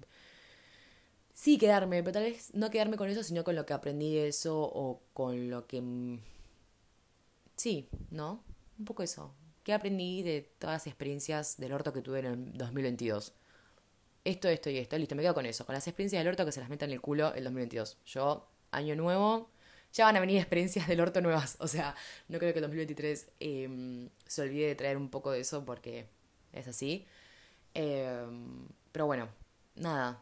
sí 1.34 1.58
quedarme, 1.58 2.02
pero 2.02 2.14
tal 2.14 2.24
vez 2.24 2.54
no 2.54 2.70
quedarme 2.70 2.98
con 2.98 3.10
eso, 3.10 3.24
sino 3.24 3.44
con 3.44 3.56
lo 3.56 3.66
que 3.66 3.74
aprendí 3.74 4.16
de 4.16 4.28
eso 4.30 4.60
o 4.62 5.02
con 5.14 5.50
lo 5.50 5.68
que... 5.68 6.20
Sí, 7.56 7.90
¿no? 8.12 8.44
Un 8.78 8.86
poco 8.86 9.04
eso. 9.04 9.34
¿Qué 9.64 9.74
aprendí 9.74 10.22
de 10.24 10.42
todas 10.60 10.76
las 10.76 10.88
experiencias 10.88 11.58
del 11.58 11.74
orto 11.74 11.94
que 11.94 12.02
tuve 12.02 12.20
en 12.20 12.26
el 12.26 12.54
2022? 12.54 13.34
Esto, 14.26 14.50
esto 14.50 14.72
y 14.72 14.80
esto. 14.80 14.98
Listo, 14.98 15.16
me 15.16 15.22
quedo 15.22 15.36
con 15.36 15.46
eso. 15.46 15.66
Con 15.66 15.74
las 15.74 15.88
experiencias 15.88 16.20
del 16.20 16.28
orto 16.28 16.46
que 16.46 16.52
se 16.52 16.60
las 16.60 16.70
metan 16.70 16.90
en 16.90 16.94
el 16.94 17.02
culo 17.02 17.34
el 17.36 17.44
2022. 17.44 18.00
Yo, 18.08 18.48
año 18.72 18.96
nuevo, 18.96 19.52
ya 19.94 20.06
van 20.06 20.18
a 20.18 20.20
venir 20.20 20.38
experiencias 20.38 20.88
del 20.88 21.00
orto 21.00 21.22
nuevas. 21.22 21.58
O 21.60 21.68
sea, 21.68 21.96
no 22.28 22.40
creo 22.40 22.52
que 22.52 22.60
el 22.60 22.64
2023 22.64 23.32
em, 23.40 24.10
se 24.26 24.42
olvide 24.42 24.68
de 24.68 24.76
traer 24.76 24.98
un 24.98 25.10
poco 25.10 25.32
de 25.32 25.42
eso 25.42 25.64
porque 25.64 26.08
es 26.54 26.68
así. 26.68 27.06
Em, 27.76 28.68
pero 28.92 29.06
bueno, 29.06 29.30
nada, 29.76 30.22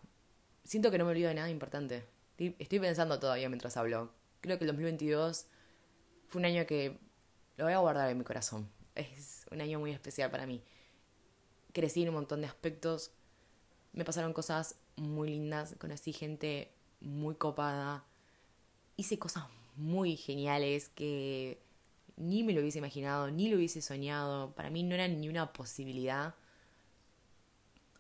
siento 0.65 0.91
que 0.91 0.97
no 0.97 1.05
me 1.05 1.11
olvido 1.11 1.29
de 1.29 1.35
nada 1.35 1.49
importante. 1.49 2.03
Estoy 2.37 2.79
pensando 2.79 3.19
todavía 3.19 3.47
mientras 3.47 3.77
hablo. 3.77 4.11
Creo 4.41 4.57
que 4.57 4.65
el 4.65 4.67
2022 4.67 5.45
fue 6.27 6.39
un 6.39 6.45
año 6.45 6.65
que 6.65 6.99
lo 7.55 7.63
voy 7.63 7.73
a 7.73 7.77
guardar 7.77 8.09
en 8.09 8.17
mi 8.17 8.25
corazón. 8.25 8.69
Es 8.95 9.45
un 9.49 9.61
año 9.61 9.79
muy 9.79 9.91
especial 9.91 10.29
para 10.29 10.45
mí. 10.45 10.61
Crecí 11.71 12.03
en 12.03 12.09
un 12.09 12.15
montón 12.15 12.41
de 12.41 12.47
aspectos. 12.47 13.11
Me 13.93 14.05
pasaron 14.05 14.33
cosas 14.33 14.75
muy 14.95 15.29
lindas. 15.29 15.75
Conocí 15.79 16.13
gente 16.13 16.71
muy 16.99 17.35
copada. 17.35 18.03
Hice 18.97 19.17
cosas 19.17 19.45
muy 19.75 20.17
geniales 20.17 20.89
que 20.89 21.61
ni 22.15 22.43
me 22.43 22.53
lo 22.53 22.61
hubiese 22.61 22.77
imaginado, 22.79 23.31
ni 23.31 23.49
lo 23.49 23.57
hubiese 23.57 23.81
soñado. 23.81 24.53
Para 24.55 24.69
mí 24.69 24.83
no 24.83 24.95
era 24.95 25.07
ni 25.07 25.29
una 25.29 25.53
posibilidad 25.53 26.35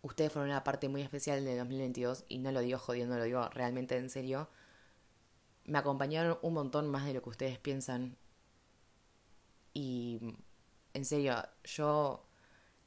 ustedes 0.03 0.31
fueron 0.31 0.51
una 0.51 0.63
parte 0.63 0.89
muy 0.89 1.01
especial 1.01 1.43
de 1.43 1.57
2022 1.57 2.25
y 2.27 2.37
no 2.37 2.51
lo 2.51 2.59
digo 2.59 2.77
jodiendo, 2.77 3.17
lo 3.17 3.23
digo 3.23 3.49
realmente 3.49 3.97
en 3.97 4.09
serio. 4.09 4.49
Me 5.65 5.79
acompañaron 5.79 6.37
un 6.41 6.53
montón 6.53 6.89
más 6.89 7.05
de 7.05 7.13
lo 7.13 7.23
que 7.23 7.29
ustedes 7.29 7.57
piensan. 7.57 8.17
Y 9.73 10.35
en 10.93 11.05
serio, 11.05 11.35
yo 11.63 12.25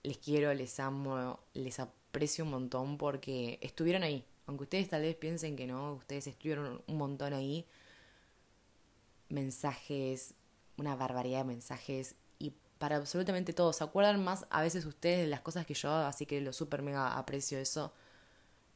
les 0.03 0.19
quiero, 0.19 0.53
les 0.55 0.79
amo, 0.79 1.41
les 1.55 1.81
aprecio 2.17 2.45
un 2.45 2.51
montón 2.51 2.97
porque 2.97 3.59
estuvieron 3.61 4.03
ahí. 4.03 4.25
Aunque 4.47 4.65
ustedes 4.65 4.89
tal 4.89 5.03
vez 5.03 5.15
piensen 5.17 5.55
que 5.55 5.67
no, 5.67 5.95
ustedes 5.95 6.27
estuvieron 6.27 6.81
un 6.87 6.97
montón 6.97 7.35
ahí. 7.35 7.67
Mensajes, 9.29 10.35
una 10.79 10.97
barbaridad 10.97 11.41
de 11.41 11.45
mensajes 11.45 12.15
para 12.79 12.97
absolutamente 12.97 13.53
todo. 13.53 13.73
¿Se 13.73 13.85
acuerdan 13.85 14.23
más 14.25 14.47
a 14.51 14.63
veces 14.63 14.87
ustedes 14.87 15.21
de 15.21 15.27
las 15.27 15.41
cosas 15.43 15.67
que 15.67 15.75
yo? 15.75 15.91
Así 15.91 16.25
que 16.25 16.41
lo 16.41 16.55
súper 16.55 16.81
mega 16.81 17.19
aprecio 17.19 17.59
eso. 17.59 17.93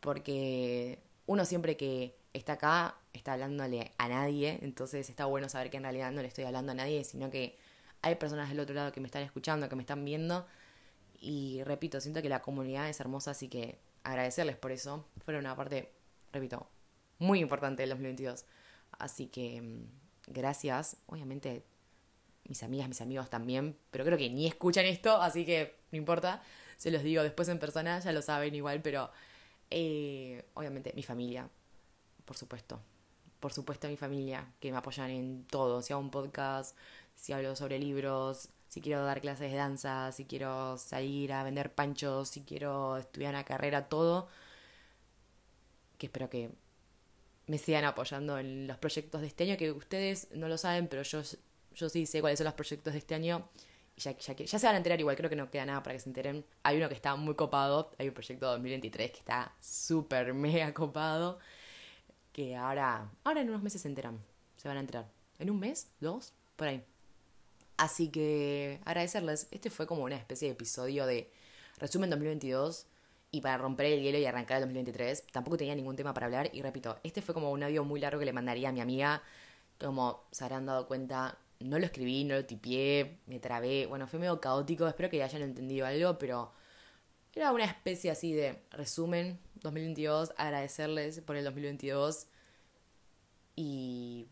Porque 0.00 0.98
uno 1.26 1.46
siempre 1.46 1.78
que 1.78 2.16
está 2.34 2.54
acá 2.54 2.96
está 3.14 3.32
hablándole 3.32 3.92
a 3.96 4.08
nadie. 4.08 4.58
Entonces 4.60 5.08
está 5.08 5.24
bueno 5.24 5.48
saber 5.48 5.70
que 5.70 5.78
en 5.78 5.84
realidad 5.84 6.12
no 6.12 6.20
le 6.20 6.28
estoy 6.28 6.44
hablando 6.44 6.72
a 6.72 6.74
nadie, 6.74 7.04
sino 7.04 7.30
que 7.30 7.56
hay 8.02 8.16
personas 8.16 8.50
del 8.50 8.60
otro 8.60 8.74
lado 8.74 8.92
que 8.92 9.00
me 9.00 9.06
están 9.06 9.22
escuchando, 9.22 9.68
que 9.68 9.76
me 9.76 9.82
están 9.82 10.04
viendo. 10.04 10.46
Y 11.20 11.62
repito, 11.64 12.00
siento 12.00 12.22
que 12.22 12.28
la 12.28 12.42
comunidad 12.42 12.88
es 12.88 12.98
hermosa, 12.98 13.32
así 13.32 13.48
que 13.48 13.78
agradecerles 14.02 14.56
por 14.56 14.72
eso. 14.72 15.06
Fueron 15.24 15.44
una 15.44 15.54
parte, 15.54 15.92
repito, 16.32 16.66
muy 17.18 17.40
importante 17.40 17.82
del 17.82 17.90
2022. 17.90 18.46
Así 18.98 19.26
que 19.26 19.60
mm, 19.60 20.32
gracias. 20.32 20.96
Obviamente 21.06 21.64
mis 22.50 22.62
amigas, 22.64 22.88
mis 22.88 23.00
amigos 23.00 23.30
también, 23.30 23.76
pero 23.90 24.04
creo 24.04 24.18
que 24.18 24.28
ni 24.28 24.46
escuchan 24.46 24.84
esto, 24.84 25.22
así 25.22 25.44
que 25.44 25.76
no 25.92 25.98
importa, 25.98 26.42
se 26.76 26.90
los 26.90 27.02
digo 27.02 27.22
después 27.22 27.48
en 27.48 27.60
persona, 27.60 28.00
ya 28.00 28.10
lo 28.10 28.22
saben 28.22 28.54
igual, 28.54 28.82
pero 28.82 29.10
eh, 29.70 30.44
obviamente 30.54 30.92
mi 30.96 31.04
familia, 31.04 31.48
por 32.24 32.36
supuesto, 32.36 32.80
por 33.38 33.52
supuesto 33.52 33.86
mi 33.88 33.96
familia, 33.96 34.52
que 34.58 34.72
me 34.72 34.78
apoyan 34.78 35.10
en 35.10 35.44
todo, 35.44 35.80
si 35.80 35.92
hago 35.92 36.02
un 36.02 36.10
podcast, 36.10 36.76
si 37.14 37.32
hablo 37.32 37.54
sobre 37.54 37.78
libros, 37.78 38.48
si 38.70 38.80
quiero 38.80 39.04
dar 39.04 39.20
clases 39.20 39.50
de 39.50 39.58
danza, 39.58 40.12
si 40.12 40.24
quiero 40.24 40.78
salir 40.78 41.32
a 41.34 41.42
vender 41.44 41.74
panchos, 41.74 42.30
si 42.30 42.42
quiero 42.42 42.96
estudiar 42.96 43.34
una 43.34 43.44
carrera, 43.44 43.88
todo, 43.88 44.28
que 45.98 46.06
espero 46.06 46.30
que 46.30 46.50
me 47.46 47.58
sigan 47.58 47.84
apoyando 47.84 48.38
en 48.38 48.66
los 48.66 48.78
proyectos 48.78 49.20
de 49.20 49.26
este 49.26 49.44
año, 49.44 49.56
que 49.58 49.72
ustedes 49.72 50.28
no 50.32 50.48
lo 50.48 50.56
saben, 50.56 50.88
pero 50.88 51.02
yo 51.02 51.22
yo 51.74 51.88
sí 51.88 52.06
sé 52.06 52.20
cuáles 52.20 52.38
son 52.38 52.46
los 52.46 52.54
proyectos 52.54 52.92
de 52.92 52.98
este 52.98 53.14
año. 53.14 53.48
Ya, 53.96 54.16
ya, 54.16 54.34
ya 54.34 54.58
se 54.58 54.66
van 54.66 54.74
a 54.74 54.78
enterar 54.78 54.98
igual, 54.98 55.16
creo 55.16 55.28
que 55.28 55.36
no 55.36 55.50
queda 55.50 55.66
nada 55.66 55.82
para 55.82 55.94
que 55.94 56.00
se 56.00 56.08
enteren. 56.08 56.44
Hay 56.62 56.76
uno 56.78 56.88
que 56.88 56.94
está 56.94 57.16
muy 57.16 57.34
copado, 57.34 57.90
hay 57.98 58.08
un 58.08 58.14
proyecto 58.14 58.46
2023 58.46 59.10
que 59.10 59.18
está 59.18 59.54
súper 59.60 60.32
mega 60.34 60.72
copado. 60.72 61.38
Que 62.32 62.56
ahora, 62.56 63.10
ahora 63.24 63.40
en 63.40 63.48
unos 63.48 63.62
meses 63.62 63.82
se 63.82 63.88
enteran, 63.88 64.18
se 64.56 64.68
van 64.68 64.76
a 64.78 64.80
enterar. 64.80 65.10
¿En 65.38 65.50
un 65.50 65.58
mes? 65.58 65.90
¿Dos? 66.00 66.32
Por 66.56 66.68
ahí. 66.68 66.84
Así 67.80 68.10
que 68.10 68.78
agradecerles. 68.84 69.48
Este 69.52 69.70
fue 69.70 69.86
como 69.86 70.02
una 70.02 70.14
especie 70.16 70.48
de 70.48 70.52
episodio 70.52 71.06
de 71.06 71.32
resumen 71.78 72.10
2022 72.10 72.84
y 73.30 73.40
para 73.40 73.56
romper 73.56 73.86
el 73.86 74.02
hielo 74.02 74.18
y 74.18 74.26
arrancar 74.26 74.58
el 74.58 74.64
2023. 74.64 75.24
Tampoco 75.32 75.56
tenía 75.56 75.74
ningún 75.74 75.96
tema 75.96 76.12
para 76.12 76.26
hablar 76.26 76.50
y 76.52 76.60
repito, 76.60 76.98
este 77.04 77.22
fue 77.22 77.32
como 77.32 77.50
un 77.50 77.62
audio 77.62 77.82
muy 77.82 77.98
largo 77.98 78.18
que 78.18 78.26
le 78.26 78.34
mandaría 78.34 78.68
a 78.68 78.72
mi 78.72 78.82
amiga. 78.82 79.22
Como 79.78 80.26
se 80.30 80.44
habrán 80.44 80.66
dado 80.66 80.86
cuenta, 80.86 81.38
no 81.60 81.78
lo 81.78 81.86
escribí, 81.86 82.24
no 82.24 82.34
lo 82.34 82.44
tipié, 82.44 83.20
me 83.24 83.40
trabé. 83.40 83.86
Bueno, 83.86 84.06
fue 84.06 84.18
medio 84.18 84.38
caótico, 84.42 84.86
espero 84.86 85.08
que 85.08 85.22
hayan 85.22 85.40
entendido 85.40 85.86
algo, 85.86 86.18
pero 86.18 86.52
era 87.34 87.50
una 87.50 87.64
especie 87.64 88.10
así 88.10 88.34
de 88.34 88.60
resumen 88.72 89.38
2022, 89.62 90.34
agradecerles 90.36 91.22
por 91.22 91.36
el 91.36 91.44
2022 91.44 92.26
y 93.56 94.28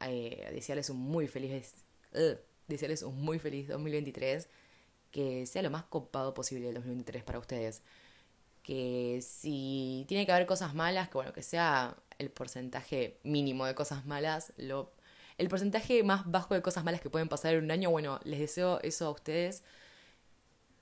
eh, 0.00 0.50
desearles 0.52 0.90
un 0.90 0.98
muy 0.98 1.26
feliz, 1.26 1.72
uh, 2.12 2.36
desearles 2.68 3.02
un 3.02 3.20
muy 3.22 3.38
feliz 3.38 3.68
2023, 3.68 4.48
que 5.10 5.46
sea 5.46 5.62
lo 5.62 5.70
más 5.70 5.84
copado 5.84 6.34
posible 6.34 6.68
el 6.68 6.74
2023 6.74 7.24
para 7.24 7.38
ustedes. 7.38 7.82
que 8.62 9.20
si 9.22 10.04
tiene 10.08 10.26
que 10.26 10.32
haber 10.32 10.46
cosas 10.46 10.74
malas, 10.74 11.08
que 11.08 11.14
bueno, 11.14 11.32
que 11.32 11.42
sea 11.42 11.96
el 12.18 12.30
porcentaje 12.30 13.18
mínimo 13.24 13.66
de 13.66 13.74
cosas 13.74 14.06
malas, 14.06 14.52
lo, 14.56 14.92
el 15.38 15.48
porcentaje 15.48 16.02
más 16.02 16.30
bajo 16.30 16.54
de 16.54 16.62
cosas 16.62 16.84
malas 16.84 17.00
que 17.00 17.10
pueden 17.10 17.28
pasar 17.28 17.54
en 17.54 17.64
un 17.64 17.70
año, 17.70 17.90
bueno, 17.90 18.20
les 18.24 18.40
deseo 18.40 18.80
eso 18.82 19.06
a 19.06 19.10
ustedes, 19.10 19.62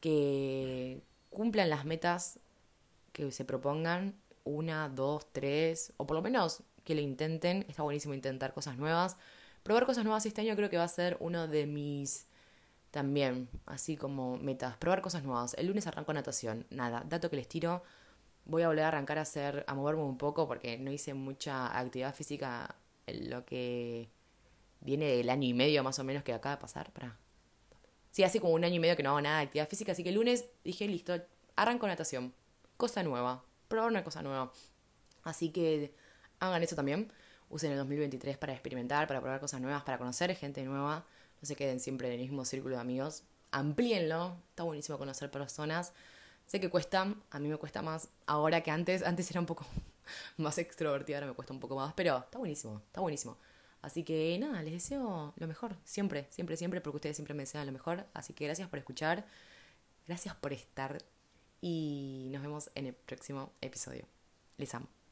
que 0.01 1.03
cumplan 1.31 1.71
las 1.71 1.85
metas 1.85 2.39
que 3.13 3.31
se 3.33 3.45
propongan, 3.45 4.15
una, 4.45 4.89
dos, 4.89 5.27
tres, 5.33 5.93
o 5.97 6.07
por 6.07 6.17
lo 6.17 6.23
menos 6.23 6.63
que 6.85 6.95
lo 6.95 7.01
intenten, 7.01 7.65
está 7.69 7.83
buenísimo 7.83 8.15
intentar 8.15 8.53
cosas 8.55 8.77
nuevas. 8.77 9.17
Probar 9.65 9.87
cosas 9.87 10.05
nuevas 10.05 10.27
este 10.27 10.43
año 10.43 10.55
creo 10.57 10.69
que 10.69 10.77
va 10.77 10.85
a 10.85 10.89
ser 10.89 11.17
uno 11.21 11.49
de 11.49 11.65
mis 11.67 12.27
también, 12.91 13.49
así 13.65 13.97
como 13.97 14.37
metas, 14.37 14.77
probar 14.77 15.01
cosas 15.01 15.25
nuevas. 15.25 15.55
El 15.55 15.69
lunes 15.69 15.87
arranco 15.87 16.13
natación, 16.13 16.67
nada, 16.69 17.03
dato 17.09 17.31
que 17.31 17.37
les 17.37 17.49
tiro. 17.49 17.83
Voy 18.45 18.63
a 18.63 18.69
volver 18.69 18.85
a 18.85 18.89
arrancar 18.89 19.19
a 19.19 19.23
hacer, 19.23 19.65
a 19.67 19.75
moverme 19.75 20.03
un 20.03 20.19
poco 20.19 20.47
porque 20.47 20.77
no 20.79 20.93
hice 20.93 21.15
mucha 21.15 21.77
actividad 21.79 22.15
física 22.15 22.77
en 23.07 23.31
lo 23.31 23.47
que 23.47 24.11
viene 24.81 25.07
del 25.07 25.31
año 25.31 25.49
y 25.49 25.55
medio 25.55 25.83
más 25.83 25.99
o 25.99 26.05
menos 26.05 26.23
que 26.23 26.35
acaba 26.35 26.57
de 26.57 26.61
pasar. 26.61 26.93
Para. 26.93 27.19
Sí, 28.11 28.23
hace 28.23 28.41
como 28.41 28.53
un 28.53 28.65
año 28.65 28.75
y 28.75 28.81
medio 28.81 28.97
que 28.97 29.03
no 29.03 29.11
hago 29.11 29.23
nada 29.23 29.39
de 29.39 29.45
actividad 29.45 29.69
física, 29.69 29.93
así 29.93 30.03
que 30.03 30.11
el 30.11 30.17
lunes 30.17 30.45
dije, 30.63 30.87
listo, 30.87 31.15
arranco 31.57 31.87
natación. 31.87 32.35
Cosa 32.77 33.03
nueva, 33.03 33.43
probar 33.69 33.91
una 33.91 34.05
cosa 34.05 34.21
nueva. 34.21 34.53
Así 35.23 35.49
que 35.49 35.95
hagan 36.39 36.63
eso 36.63 36.77
también. 36.77 37.11
Usen 37.51 37.73
el 37.73 37.79
2023 37.79 38.37
para 38.39 38.53
experimentar, 38.53 39.07
para 39.07 39.21
probar 39.21 39.41
cosas 39.41 39.61
nuevas, 39.61 39.83
para 39.85 39.99
conocer 39.99 40.35
gente 40.35 40.63
nueva 40.65 41.05
no 41.45 41.47
se 41.47 41.57
queden 41.57 41.79
siempre 41.79 42.09
en 42.09 42.15
el 42.15 42.21
mismo 42.21 42.45
círculo 42.47 42.77
de 42.77 42.81
amigos. 42.81 43.23
Amplíenlo, 43.51 44.39
está 44.49 44.63
buenísimo 44.63 44.97
conocer 44.97 45.31
personas. 45.31 45.93
Sé 46.47 46.59
que 46.59 46.71
cuesta, 46.71 47.15
a 47.31 47.39
mí 47.39 47.49
me 47.49 47.59
cuesta 47.59 47.83
más 47.83 48.09
ahora 48.25 48.63
que 48.63 48.71
antes. 48.71 49.03
Antes 49.03 49.31
era 49.31 49.41
un 49.41 49.47
poco 49.47 49.67
más 50.39 50.57
extrovertida, 50.57 51.19
ahora 51.19 51.27
me 51.27 51.35
cuesta 51.35 51.53
un 51.53 51.61
poco 51.61 51.77
más, 51.77 51.93
pero 51.93 52.17
está 52.17 52.39
buenísimo, 52.39 52.81
está 52.87 53.03
buenísimo. 53.03 53.37
Así 53.83 54.05
que 54.05 54.39
nada, 54.39 54.63
les 54.63 54.73
deseo 54.73 55.35
lo 55.37 55.47
mejor, 55.47 55.77
siempre, 55.85 56.27
siempre, 56.31 56.57
siempre, 56.57 56.81
porque 56.81 56.97
ustedes 56.97 57.17
siempre 57.17 57.35
me 57.35 57.43
desean 57.43 57.67
lo 57.67 57.73
mejor. 57.73 58.07
Así 58.15 58.33
que 58.33 58.47
gracias 58.47 58.67
por 58.71 58.79
escuchar, 58.79 59.27
gracias 60.07 60.35
por 60.37 60.55
estar 60.55 60.97
y 61.61 62.31
nos 62.33 62.41
vemos 62.41 62.71
en 62.75 62.87
el 62.87 62.95
próximo 62.95 63.53
episodio. 63.61 64.07
Les 64.57 64.75
amo. 64.75 65.04